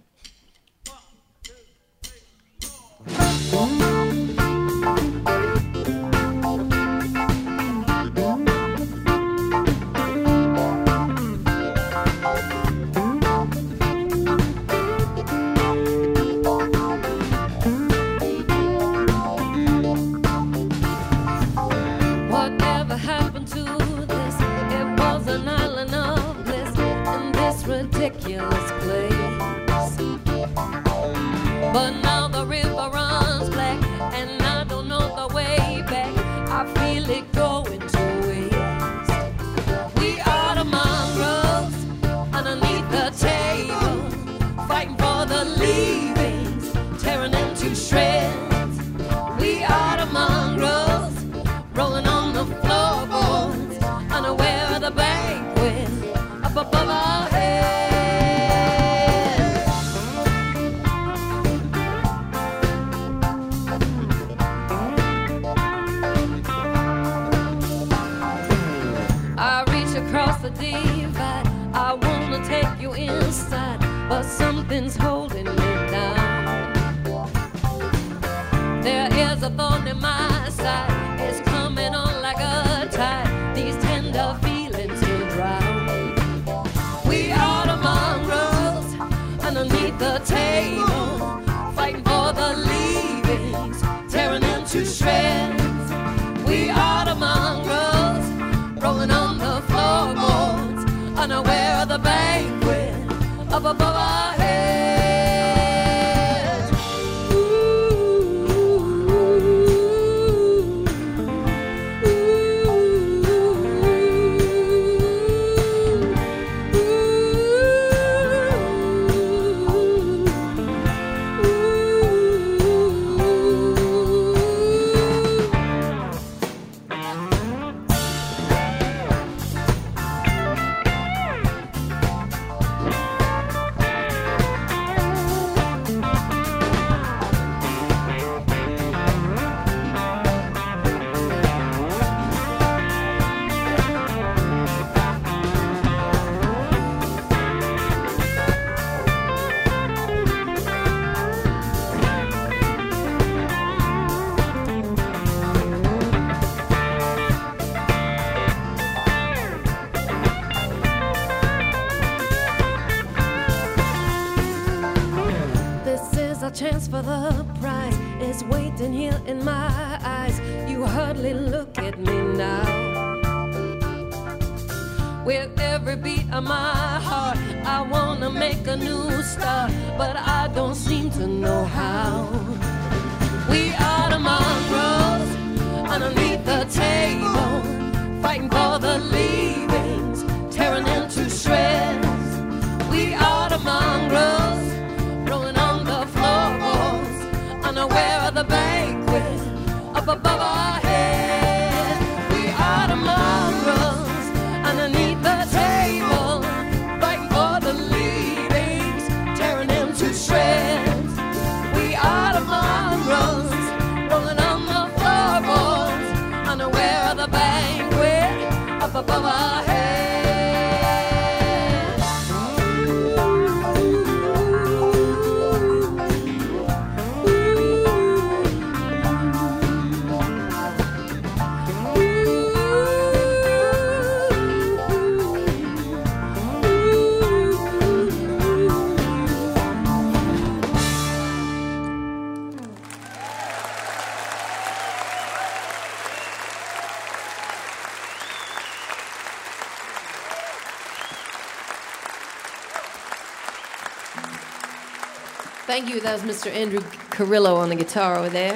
[255.76, 255.98] Thank you.
[256.02, 256.52] That was Mr.
[256.52, 256.78] Andrew
[257.10, 258.54] Carrillo on the guitar over there.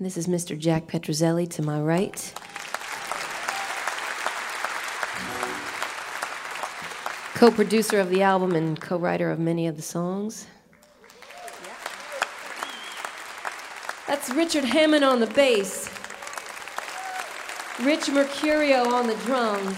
[0.00, 0.58] This is Mr.
[0.58, 2.34] Jack Petruzzelli to my right.
[7.36, 10.48] Co producer of the album and co writer of many of the songs.
[14.08, 15.81] That's Richard Hammond on the bass.
[17.82, 19.76] Rich Mercurio on the drums.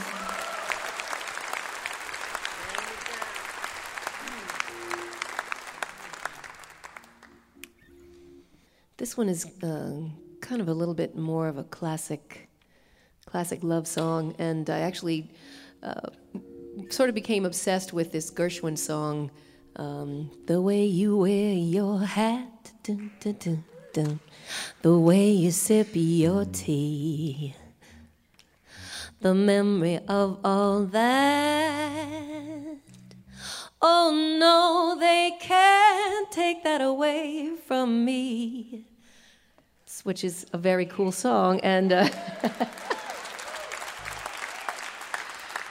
[8.98, 10.02] This one is uh,
[10.42, 12.50] kind of a little bit more of a classic,
[13.24, 15.30] classic love song, and I actually
[15.82, 16.10] uh,
[16.90, 19.30] sort of became obsessed with this Gershwin song,
[19.76, 23.64] um, "The Way You Wear Your Hat." Dun, dun,
[23.94, 24.20] dun.
[24.82, 27.54] The way you sip your tea,
[29.24, 32.76] the memory of all that.
[33.80, 38.84] Oh no, they can't take that away from me.
[40.02, 42.06] Which is a very cool song, and uh,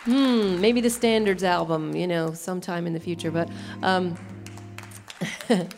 [0.06, 3.30] hmm, maybe the Standards album, you know, sometime in the future.
[3.30, 3.50] But
[3.84, 4.16] um,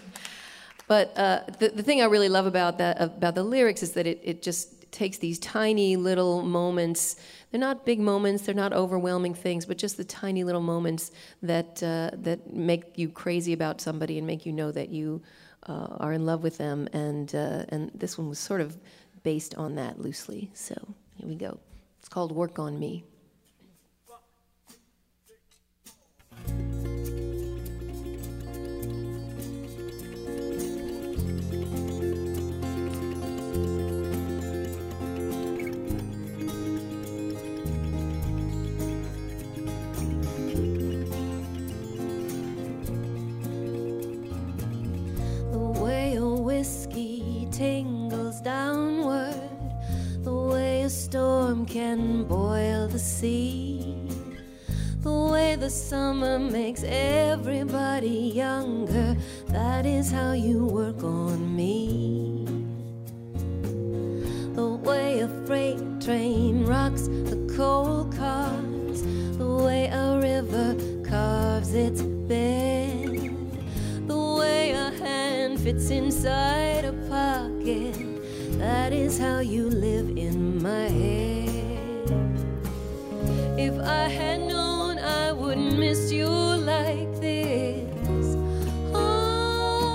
[0.87, 4.05] But uh, the, the thing I really love about that about the lyrics is that
[4.05, 7.17] it, it just takes these tiny little moments.
[7.51, 8.43] They're not big moments.
[8.43, 11.11] They're not overwhelming things, but just the tiny little moments
[11.43, 15.21] that uh, that make you crazy about somebody and make you know that you
[15.67, 16.87] uh, are in love with them.
[16.93, 18.77] And uh, and this one was sort of
[19.23, 20.49] based on that loosely.
[20.53, 20.75] So
[21.17, 21.59] here we go.
[21.99, 23.03] It's called "Work on Me."
[51.65, 54.07] Can boil the sea,
[55.01, 59.15] the way the summer makes everybody younger.
[59.47, 62.45] That is how you work on me.
[64.53, 69.01] The way a freight train rocks the coal cars,
[69.37, 73.35] the way a river carves its bed,
[74.07, 77.95] the way a hand fits inside a pocket.
[78.59, 81.34] That is how you live in my head.
[83.65, 88.35] If I had known I wouldn't miss you like this,
[88.93, 89.89] oh,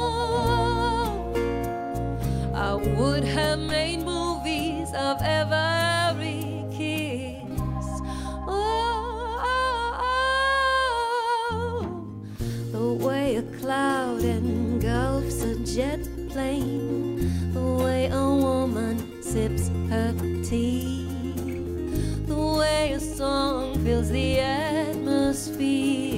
[2.53, 5.70] I would have made movies of every
[24.01, 26.10] fills the atmosphere.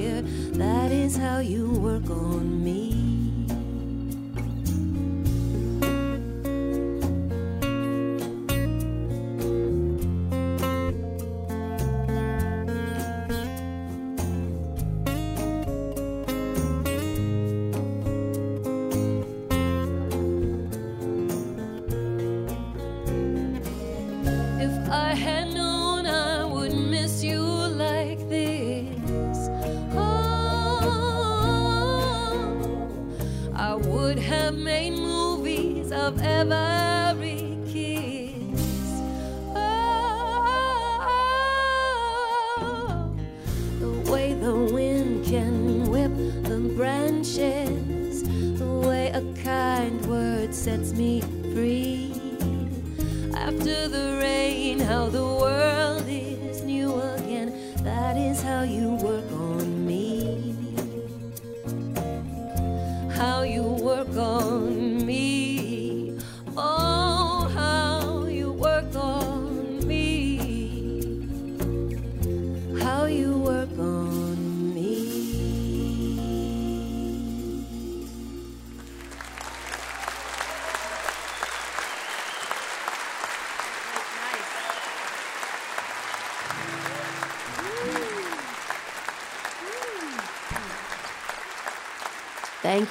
[36.11, 36.72] Movies of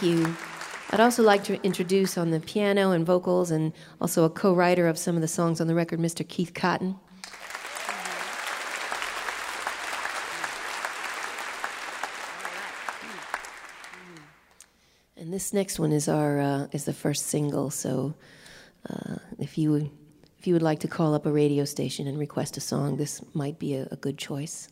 [0.01, 0.35] Thank you.
[0.89, 3.71] I'd also like to introduce on the piano and vocals and
[4.01, 6.27] also a co writer of some of the songs on the record, Mr.
[6.27, 6.95] Keith Cotton.
[15.17, 17.69] And this next one is our uh, is the first single.
[17.69, 18.15] So
[18.89, 19.91] uh, if you
[20.39, 23.21] if you would like to call up a radio station and request a song, this
[23.35, 24.67] might be a, a good choice.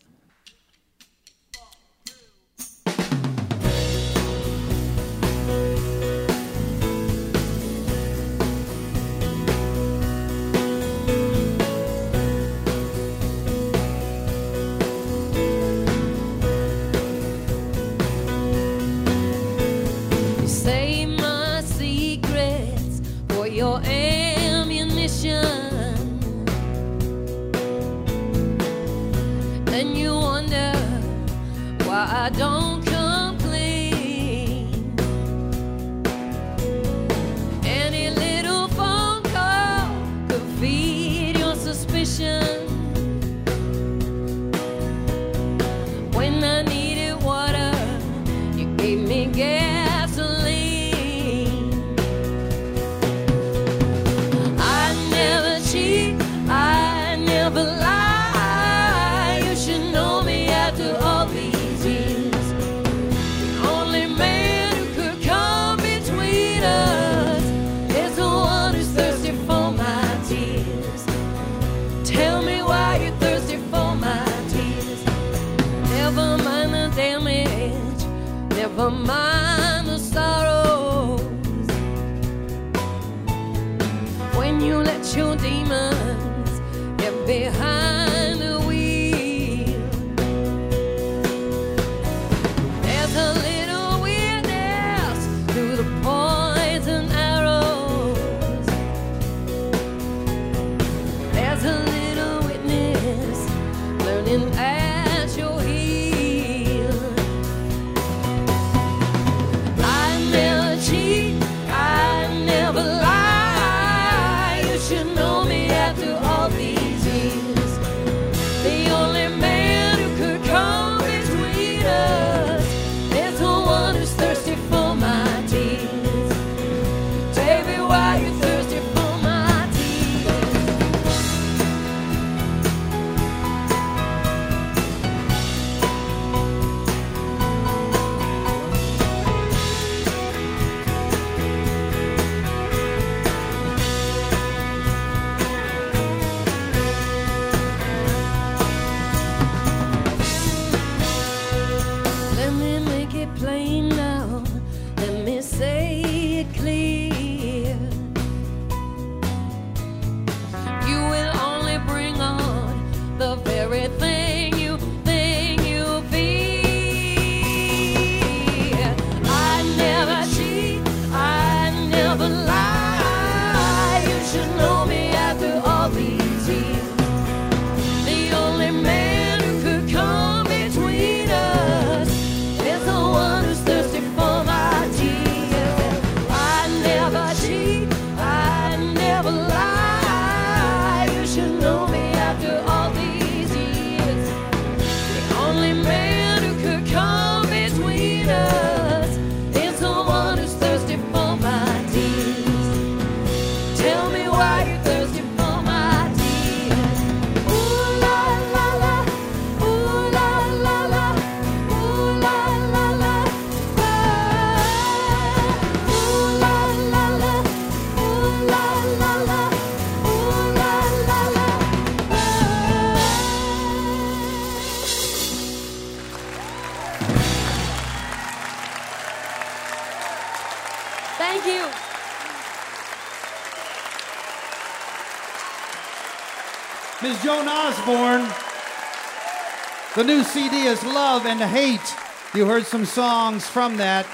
[239.99, 241.93] The new CD is Love and Hate.
[242.33, 244.05] You heard some songs from that.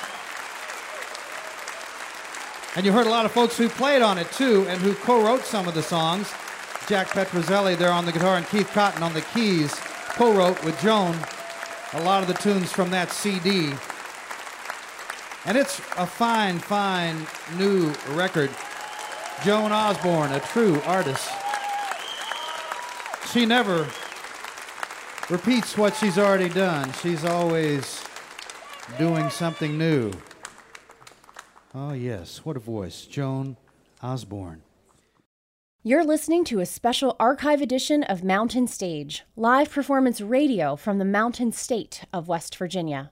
[2.75, 5.23] And you heard a lot of folks who played on it too and who co
[5.23, 6.33] wrote some of the songs.
[6.87, 9.75] Jack Petruzzelli there on the guitar and Keith Cotton on the keys
[10.15, 11.15] co wrote with Joan
[11.93, 13.71] a lot of the tunes from that CD.
[15.45, 17.27] And it's a fine, fine
[17.59, 18.49] new record.
[19.43, 21.29] Joan Osborne, a true artist.
[23.31, 23.87] She never
[25.29, 26.91] repeats what she's already done.
[27.01, 28.03] She's always
[28.97, 30.11] doing something new.
[31.73, 33.05] Oh, yes, what a voice.
[33.05, 33.57] Joan
[34.01, 34.61] Osborne.
[35.83, 41.05] You're listening to a special archive edition of Mountain Stage, live performance radio from the
[41.05, 43.11] Mountain State of West Virginia.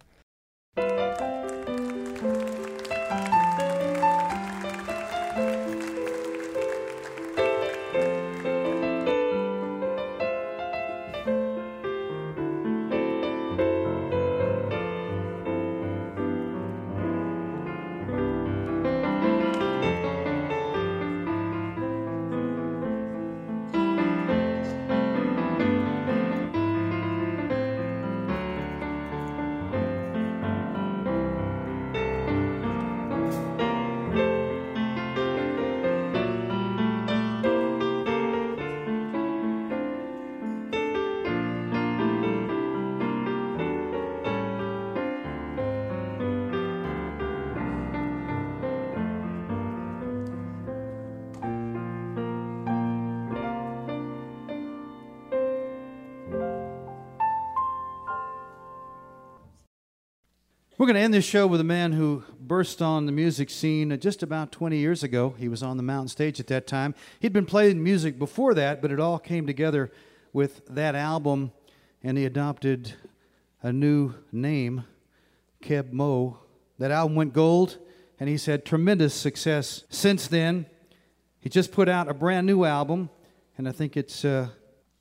[60.84, 63.98] We're going to end this show with a man who burst on the music scene
[64.02, 65.34] just about 20 years ago.
[65.40, 66.94] He was on the mountain stage at that time.
[67.22, 69.94] He'd been playing music before that, but it all came together
[70.34, 71.54] with that album,
[72.04, 72.96] and he adopted
[73.62, 74.84] a new name,
[75.62, 76.40] Keb Mo.
[76.80, 77.78] That album went gold,
[78.20, 80.66] and he's had tremendous success since then.
[81.40, 83.10] He just put out a brand new album,
[83.58, 84.50] and I think it's uh,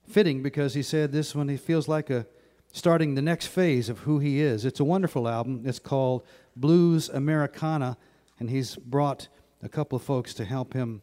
[0.07, 2.25] fitting because he said this one he feels like a
[2.73, 4.65] starting the next phase of who he is.
[4.65, 5.62] It's a wonderful album.
[5.65, 6.24] It's called
[6.57, 7.99] Blues Americana,
[8.40, 9.28] and he's brought
[9.62, 11.03] a couple of folks to help him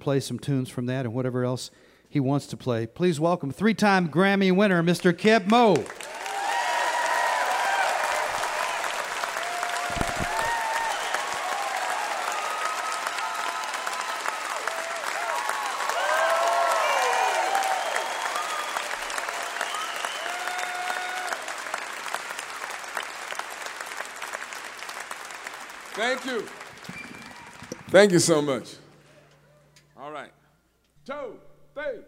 [0.00, 1.70] play some tunes from that and whatever else
[2.08, 2.86] he wants to play.
[2.86, 5.12] Please welcome three time Grammy winner, Mr.
[5.12, 5.76] Keb Mo.
[26.00, 26.48] Thank you.
[27.90, 28.76] Thank you so much.
[29.96, 30.30] All right.
[31.04, 31.40] Two,
[31.74, 32.02] three,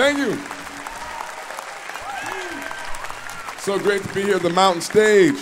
[0.00, 0.34] Thank you.
[3.58, 5.36] So great to be here at the mountain stage.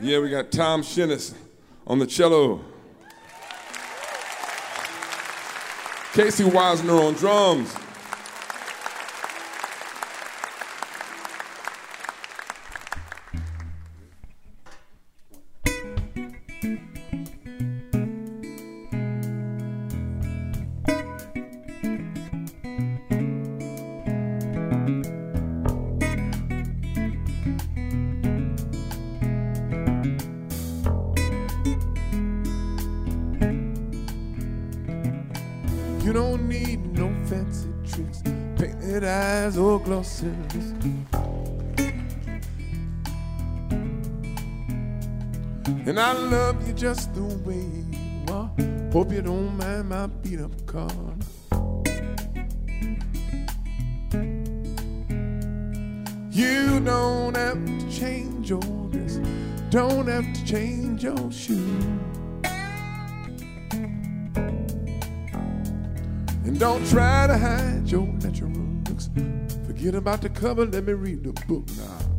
[0.00, 1.34] Yeah, we got Tom Shinness
[1.86, 2.64] on the cello.
[6.14, 7.72] Casey Wasner on drums.
[46.76, 48.50] Just the way you are.
[48.92, 50.90] Hope you don't mind my beat up car.
[56.30, 59.18] You don't have to change your dress,
[59.70, 61.84] don't have to change your shoes.
[66.44, 68.50] And don't try to hide your natural
[68.86, 69.08] looks.
[69.66, 72.16] Forget about the cover, let me read the book now.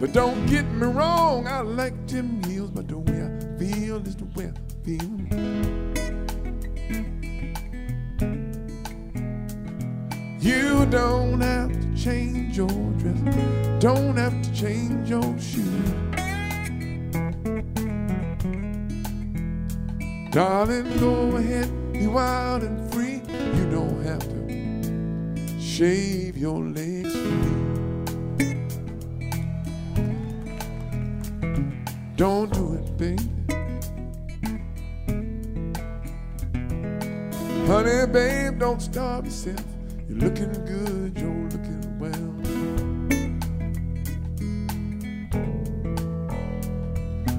[0.00, 4.16] But don't get me wrong, I like Jim Heels, but the way I feel is
[4.16, 4.52] the way I
[4.82, 5.10] feel.
[10.40, 13.20] You don't have to change your dress,
[13.78, 15.90] don't have to change your shoes.
[20.32, 23.20] Darling, go ahead, be wild and free.
[23.54, 26.99] You don't have to shave your legs
[38.80, 39.64] don't starve yourself.
[40.08, 42.14] You're looking good, you're looking well.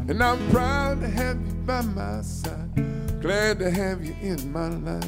[0.08, 3.22] And I'm proud to have you by my side.
[3.22, 5.06] Glad to have you in my life.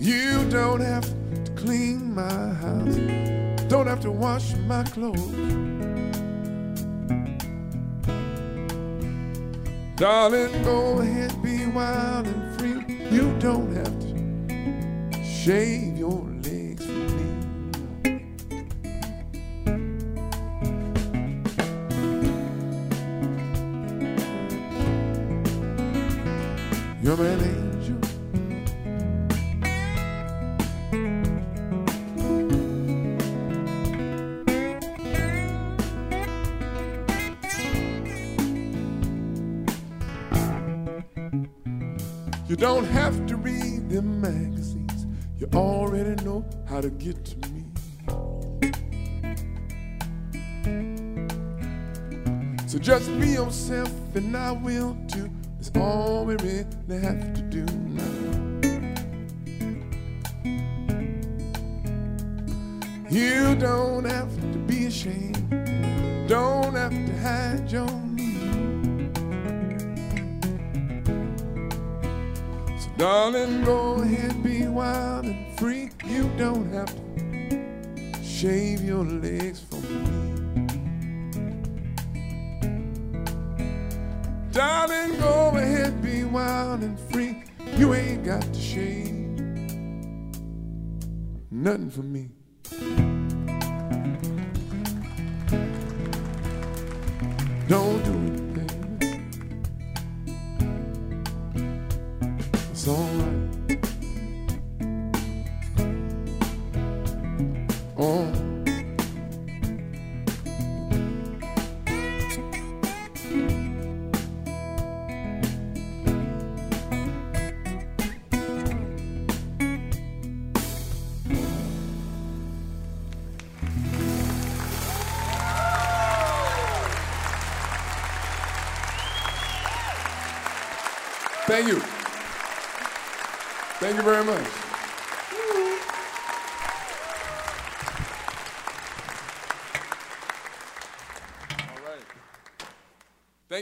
[0.00, 1.04] You don't have
[1.44, 2.96] to clean my house.
[3.68, 5.75] Don't have to wash my clothes.
[9.96, 12.96] Darling, go ahead, be wild and free.
[13.10, 15.85] You don't have to shave
[42.56, 45.06] You don't have to read them magazines.
[45.36, 47.64] You already know how to get to me.
[52.66, 55.30] So just be yourself and I will too.
[55.58, 56.64] That's all we really
[57.02, 57.75] have to do
[73.46, 75.90] darling, go ahead, be wild and free.
[76.04, 80.02] You don't have to shave your legs for me.
[84.52, 87.44] Darling, go ahead, be wild and free.
[87.76, 89.14] You ain't got to shave
[91.50, 92.30] nothing for me.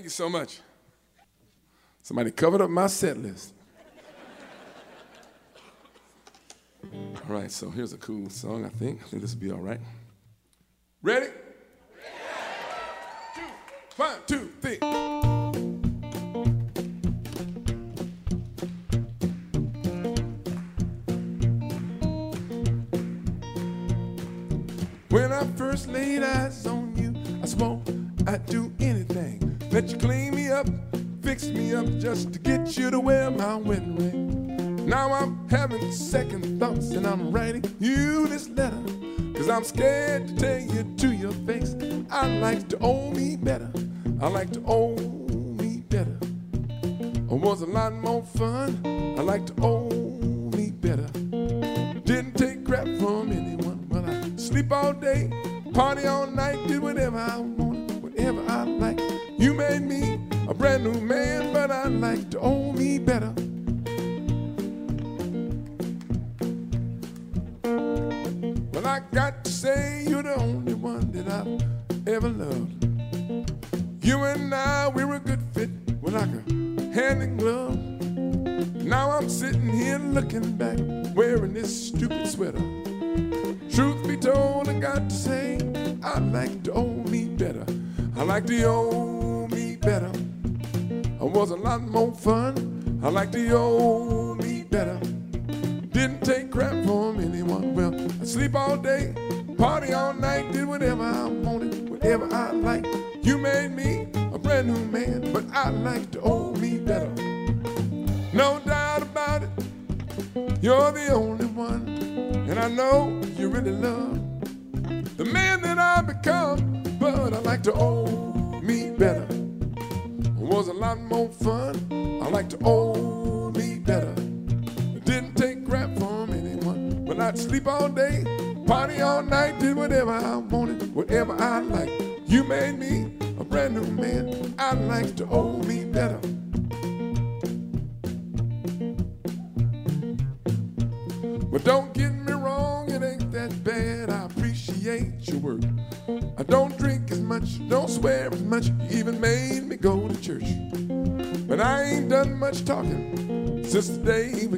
[0.05, 0.61] Thank you so much.
[2.03, 3.55] Somebody covered up my set list.
[6.93, 9.01] All right, so here's a cool song, I think.
[9.03, 9.81] I think this will be all right.
[11.01, 11.29] Ready?
[36.95, 38.83] and I'm writing you this letter.
[39.35, 41.75] Cause I'm scared to tell you to your face.
[42.11, 43.71] I like to own me better.
[44.21, 44.84] I like to own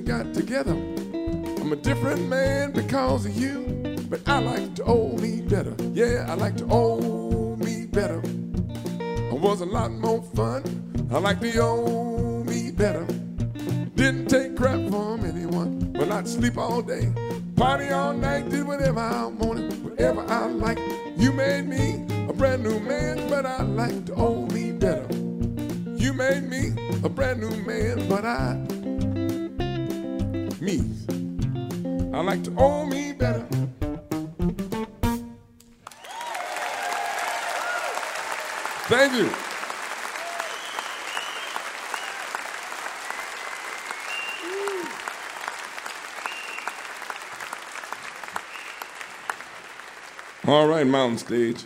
[0.06, 0.70] got together.
[1.60, 5.74] I'm a different man because of you, but I like to owe me better.
[5.92, 8.22] Yeah, I like to owe me better.
[9.00, 10.62] I was a lot more fun.
[11.10, 13.04] I like to owe me better.
[13.96, 17.12] Didn't take crap from anyone, but I'd sleep all day.
[17.56, 20.82] Party all night, did whatever I wanted, whatever I liked.
[21.16, 25.08] You made me a brand new man, but I like to owe me better.
[25.96, 28.64] You made me a brand new man, but I
[30.66, 30.82] me.
[32.12, 33.47] I like to own me better.
[38.88, 39.30] Thank you.
[50.48, 51.64] All right, Mountain Stage.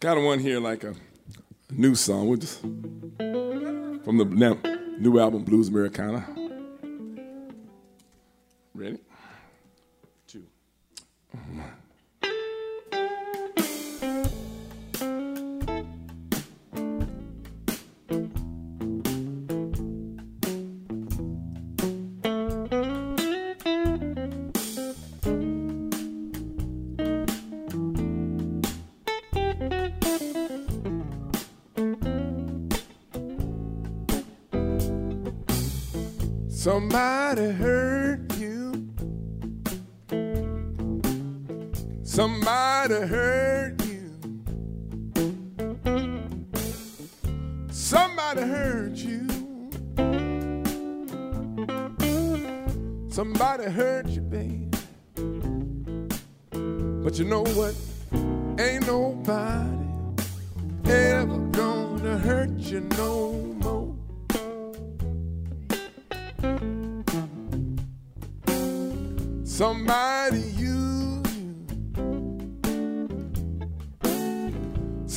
[0.00, 0.94] Got one here like a
[1.70, 2.26] new song.
[2.26, 4.24] We'll just from the
[4.98, 6.41] new album Blues Americana.
[11.34, 11.81] まあ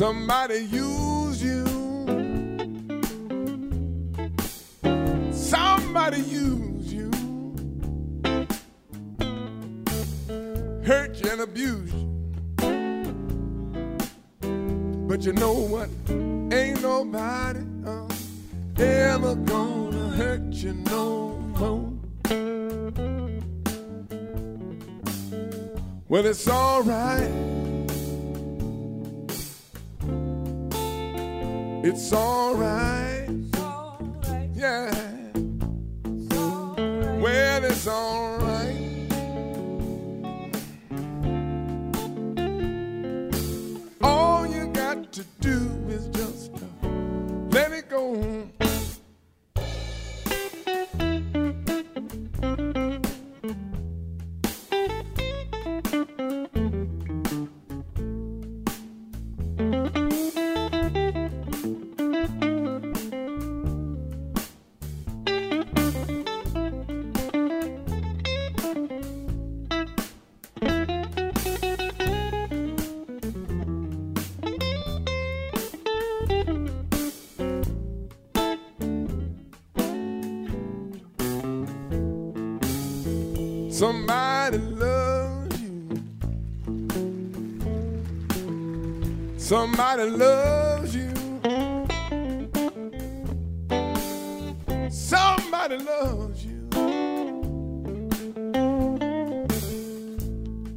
[0.06, 0.85] Somebody you
[32.06, 32.45] song.
[89.56, 91.14] Somebody loves you.
[94.90, 96.68] Somebody loves you.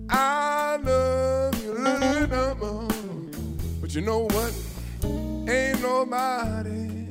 [0.09, 2.89] I love you little more.
[3.81, 4.55] But you know what?
[5.51, 7.09] Ain't nobody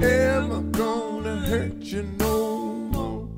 [0.00, 3.28] ever gonna hurt you no more.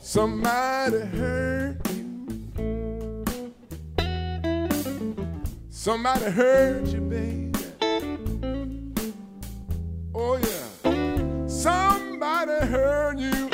[0.00, 1.49] Somebody hurt
[5.82, 7.52] Somebody hurt you, baby.
[10.14, 11.46] Oh yeah.
[11.48, 13.48] Somebody hurt you.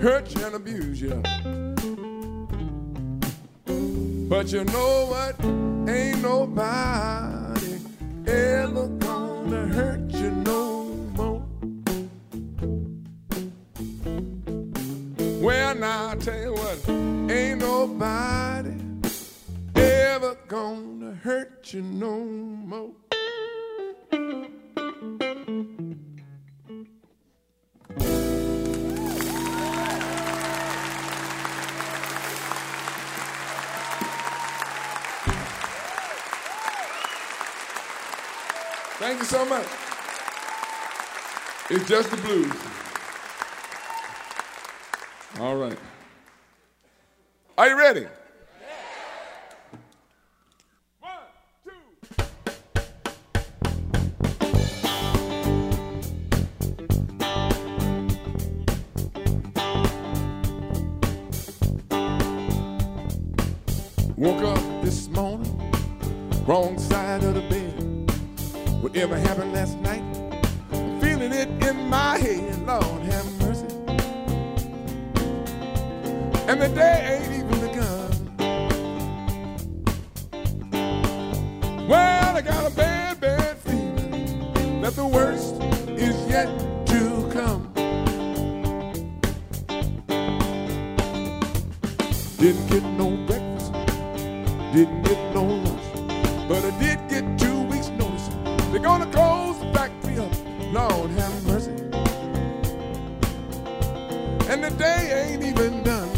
[0.00, 1.22] Hurt you and abuse you.
[4.30, 5.38] But you know what?
[5.86, 7.80] Ain't nobody
[8.26, 10.84] ever gonna hurt you no
[11.18, 11.46] more.
[15.42, 17.13] Well, now I tell you what,
[17.64, 18.74] nobody
[19.74, 22.18] ever gonna hurt you no
[22.70, 22.90] more.
[38.98, 39.66] Thank you so much.
[41.70, 42.52] It's just the blues.
[45.40, 45.93] All right.
[47.56, 48.06] Are you ready?
[64.16, 65.72] Woke up this morning,
[66.46, 68.82] wrong side of the bed.
[68.82, 70.02] Whatever happened last night,
[70.72, 72.66] I'm feeling it in my head.
[72.66, 73.66] Lord have mercy.
[76.48, 77.33] And the day ain't
[82.44, 85.54] got a bad, bad feeling that the worst
[85.98, 86.46] is yet
[86.86, 87.72] to come.
[92.36, 93.72] Didn't get no breakfast,
[94.74, 98.28] didn't get no lunch, but I did get two weeks' notice.
[98.70, 100.32] They're gonna close the factory up.
[100.70, 101.70] Lord have mercy.
[104.50, 106.13] And the day ain't even done.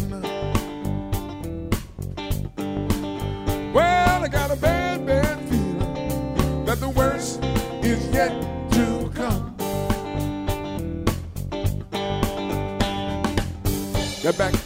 [14.26, 14.65] Got back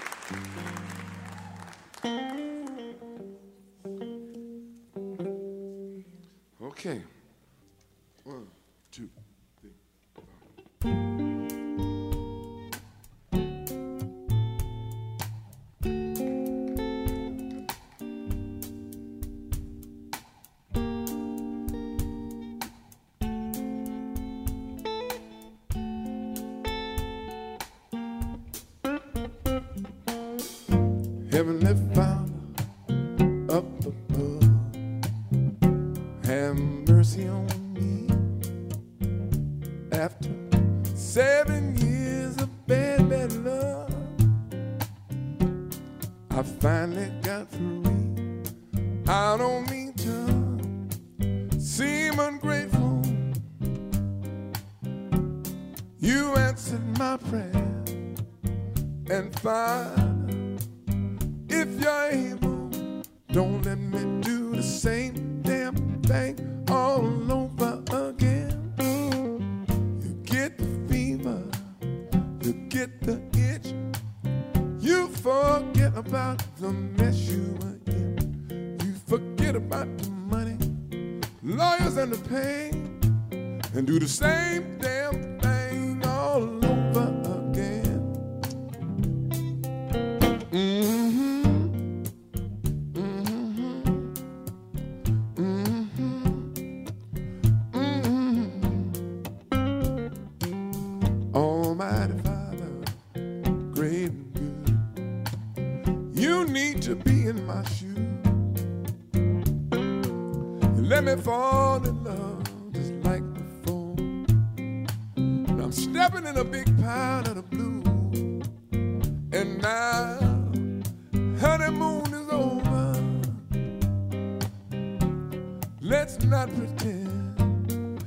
[125.91, 128.01] Let's not pretend.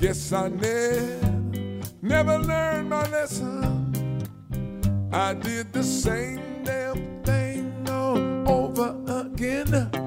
[0.00, 1.20] Guess I never,
[2.00, 3.92] never learned my lesson.
[5.12, 10.05] I did the same damn thing all over again.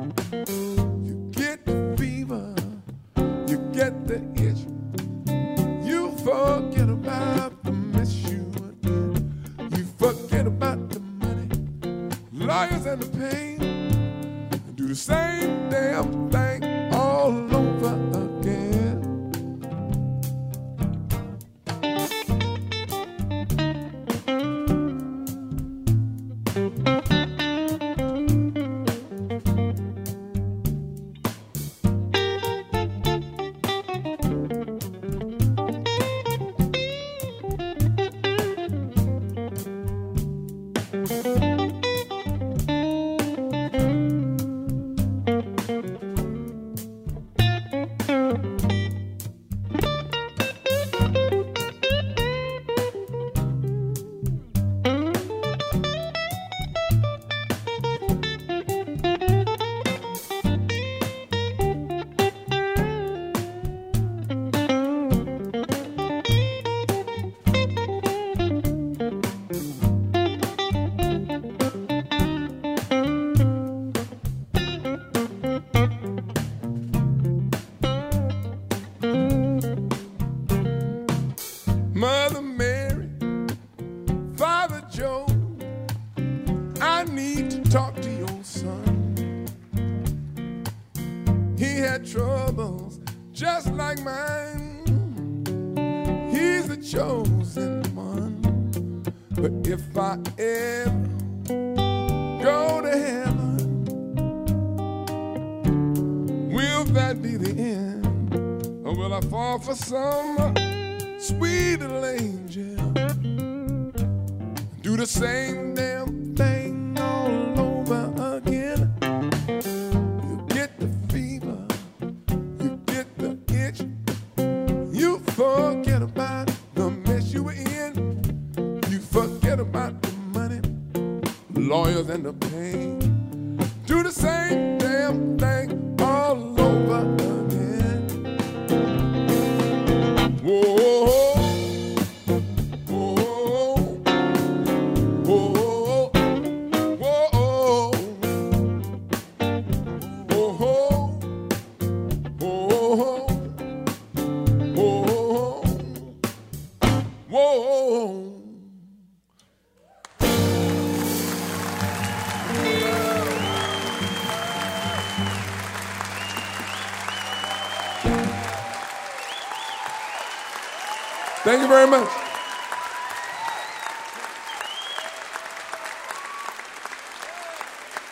[171.49, 172.07] Thank you very much.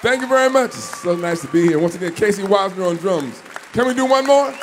[0.01, 0.71] Thank you very much.
[0.71, 1.77] It's so nice to be here.
[1.77, 3.43] Once again, Casey Wasner on drums.
[3.73, 4.55] Can we do one more?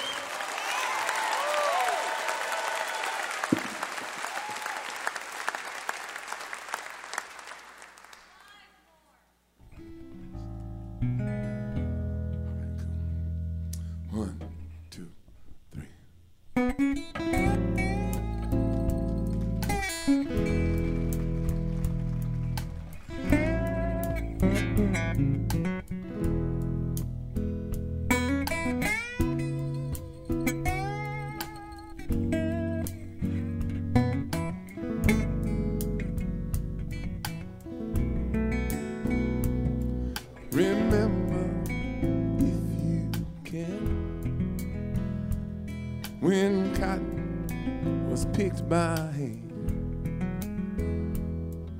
[48.70, 49.40] Picked hand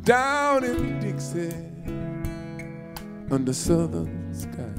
[0.04, 1.52] down in Dixie
[3.30, 4.74] under southern sky,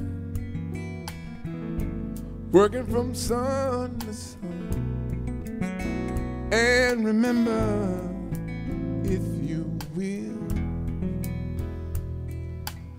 [2.52, 4.42] working from sun to sun.
[6.52, 8.00] And remember,
[9.04, 10.38] if you will,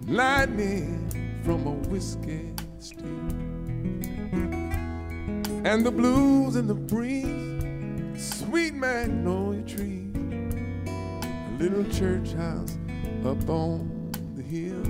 [0.05, 1.09] lightning
[1.43, 2.99] from a whiskey stick,
[5.65, 7.46] and the blues and the breeze,
[11.69, 12.77] little church house
[13.25, 14.81] up on the hill.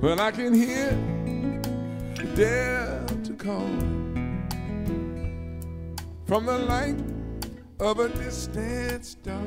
[0.00, 0.90] Well, I can hear
[2.16, 4.48] the Delta calling
[6.26, 6.98] from the light
[7.78, 9.40] of a distant star.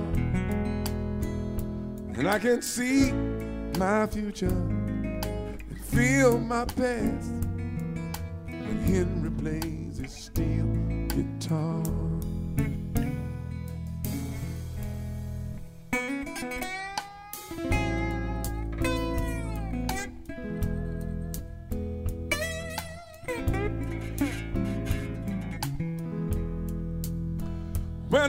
[2.14, 3.12] And I can see
[3.78, 7.34] my future and feel my past
[8.46, 10.66] when Henry plays his steel
[11.10, 12.15] guitar.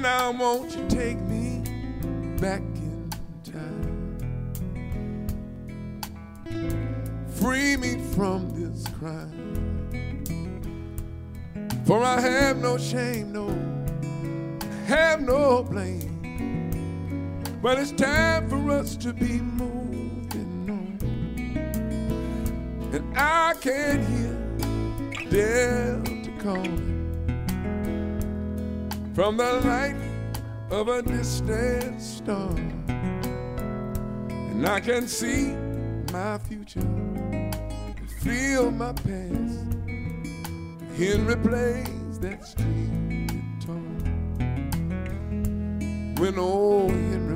[0.06, 1.64] Now won't you take me
[2.40, 3.10] back in
[3.42, 4.16] time?
[7.28, 9.34] Free me from this crime.
[11.84, 13.48] For I have no shame, no,
[14.86, 17.42] have no blame.
[17.60, 20.98] But it's time for us to be moving on.
[22.94, 24.36] And I can't hear
[25.30, 26.95] Delta calling
[29.16, 29.96] from the light
[30.70, 32.50] of a distant star.
[32.90, 35.56] And I can see
[36.12, 36.82] my future,
[38.20, 39.72] feel my past.
[40.98, 43.26] Henry plays that string
[43.58, 43.80] guitar.
[46.20, 47.35] When old Henry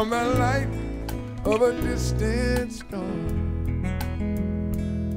[0.00, 0.68] from the light
[1.44, 3.02] of a distant star.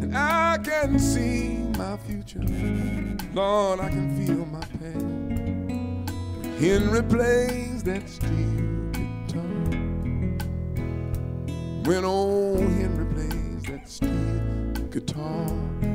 [0.02, 2.44] And I can see my future.
[3.34, 6.06] Lord, I can feel my pain.
[6.60, 9.70] Henry plays that steel guitar.
[11.86, 15.93] When old Henry plays that steel guitar.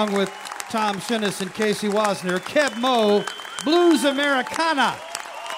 [0.00, 0.30] Along with
[0.70, 2.38] Tom Shinness and Casey Wasner.
[2.38, 3.22] Keb Mo,
[3.64, 4.96] Blues Americana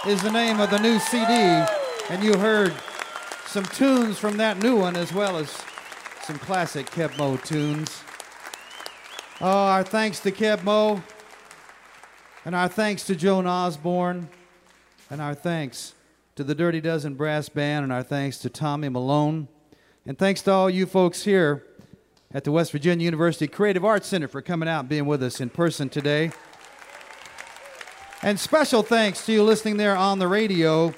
[0.05, 1.33] is the name of the new CD,
[2.11, 2.75] and you heard
[3.47, 5.63] some tunes from that new one as well as
[6.25, 8.03] some classic Keb Mo tunes.
[9.41, 11.05] Oh, our thanks to Keb Mo,
[12.45, 14.29] and our thanks to Joan Osborne,
[15.09, 15.95] and our thanks
[16.35, 19.47] to the Dirty Dozen Brass Band, and our thanks to Tommy Malone,
[20.05, 21.65] and thanks to all you folks here
[22.35, 25.41] at the West Virginia University Creative Arts Center for coming out and being with us
[25.41, 26.31] in person today.
[28.23, 30.95] And special thanks to you listening there on the radio,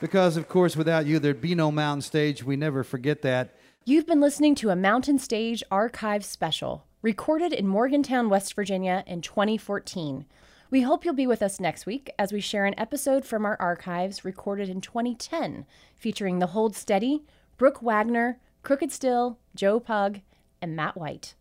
[0.00, 2.42] because of course, without you, there'd be no Mountain Stage.
[2.42, 3.56] We never forget that.
[3.84, 9.20] You've been listening to a Mountain Stage Archive special, recorded in Morgantown, West Virginia in
[9.20, 10.24] 2014.
[10.70, 13.60] We hope you'll be with us next week as we share an episode from our
[13.60, 17.24] archives recorded in 2010, featuring The Hold Steady,
[17.58, 20.20] Brooke Waggoner, Crooked Still, Joe Pug,
[20.62, 21.34] and Matt White.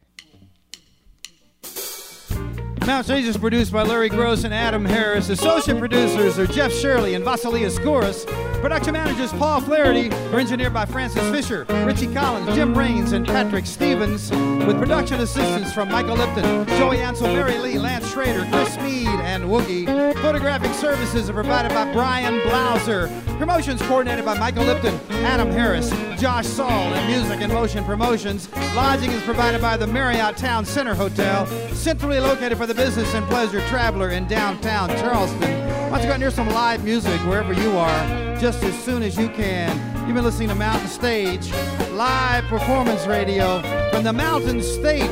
[2.85, 5.29] Mountain Stage is produced by Larry Groce and Adam Harris.
[5.29, 8.25] Associate producers are Jeff Shirley and Vasilia Skouras.
[8.61, 10.09] Production managers Paul Flaherty.
[10.31, 14.29] We're engineered by Francis Fisher, Richie Collins, Jim Raines, and Patrick Stevens.
[14.31, 19.45] With production assistance from Michael Lipton, Joey Ansel, Mary Lee, Lance Schrader, Chris Mead, and
[19.45, 19.87] Woogie.
[20.21, 23.09] Photographic services are provided by Brian Blauser.
[23.39, 24.93] Promotions coordinated by Michael Lipton,
[25.25, 25.89] Adam Harris,
[26.21, 28.47] Josh Saul, and Music and Motion Promotions.
[28.75, 33.25] Lodging is provided by the Marriott Town Center Hotel, centrally located for the business and
[33.25, 35.80] pleasure traveler in downtown Charleston.
[35.91, 39.03] Don't you go out and hear some live music wherever you are, just as soon
[39.03, 39.75] as you can.
[40.07, 41.51] You've been listening to Mountain Stage,
[41.91, 43.61] live performance radio
[43.91, 45.09] from the Mountain State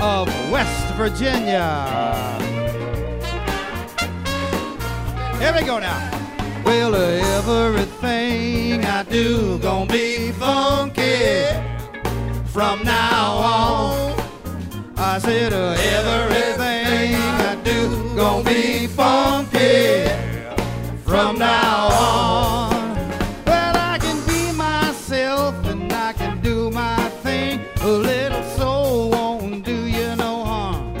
[0.00, 1.86] of West Virginia.
[5.38, 6.10] Here we go now.
[6.64, 11.44] Well, everything I do gonna be funky
[12.46, 14.20] from now on.
[14.96, 16.69] I said uh, everything
[18.20, 20.04] gonna be funky
[21.06, 22.98] from now on.
[23.46, 27.62] Well, I can be myself and I can do my thing.
[27.80, 30.94] A little soul won't do you no harm.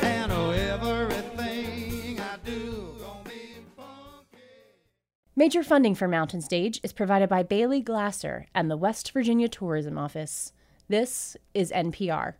[0.00, 4.38] And oh, everything I do gonna be funky.
[5.34, 9.98] Major funding for Mountain Stage is provided by Bailey Glasser and the West Virginia Tourism
[9.98, 10.52] Office.
[10.88, 12.34] This is NPR.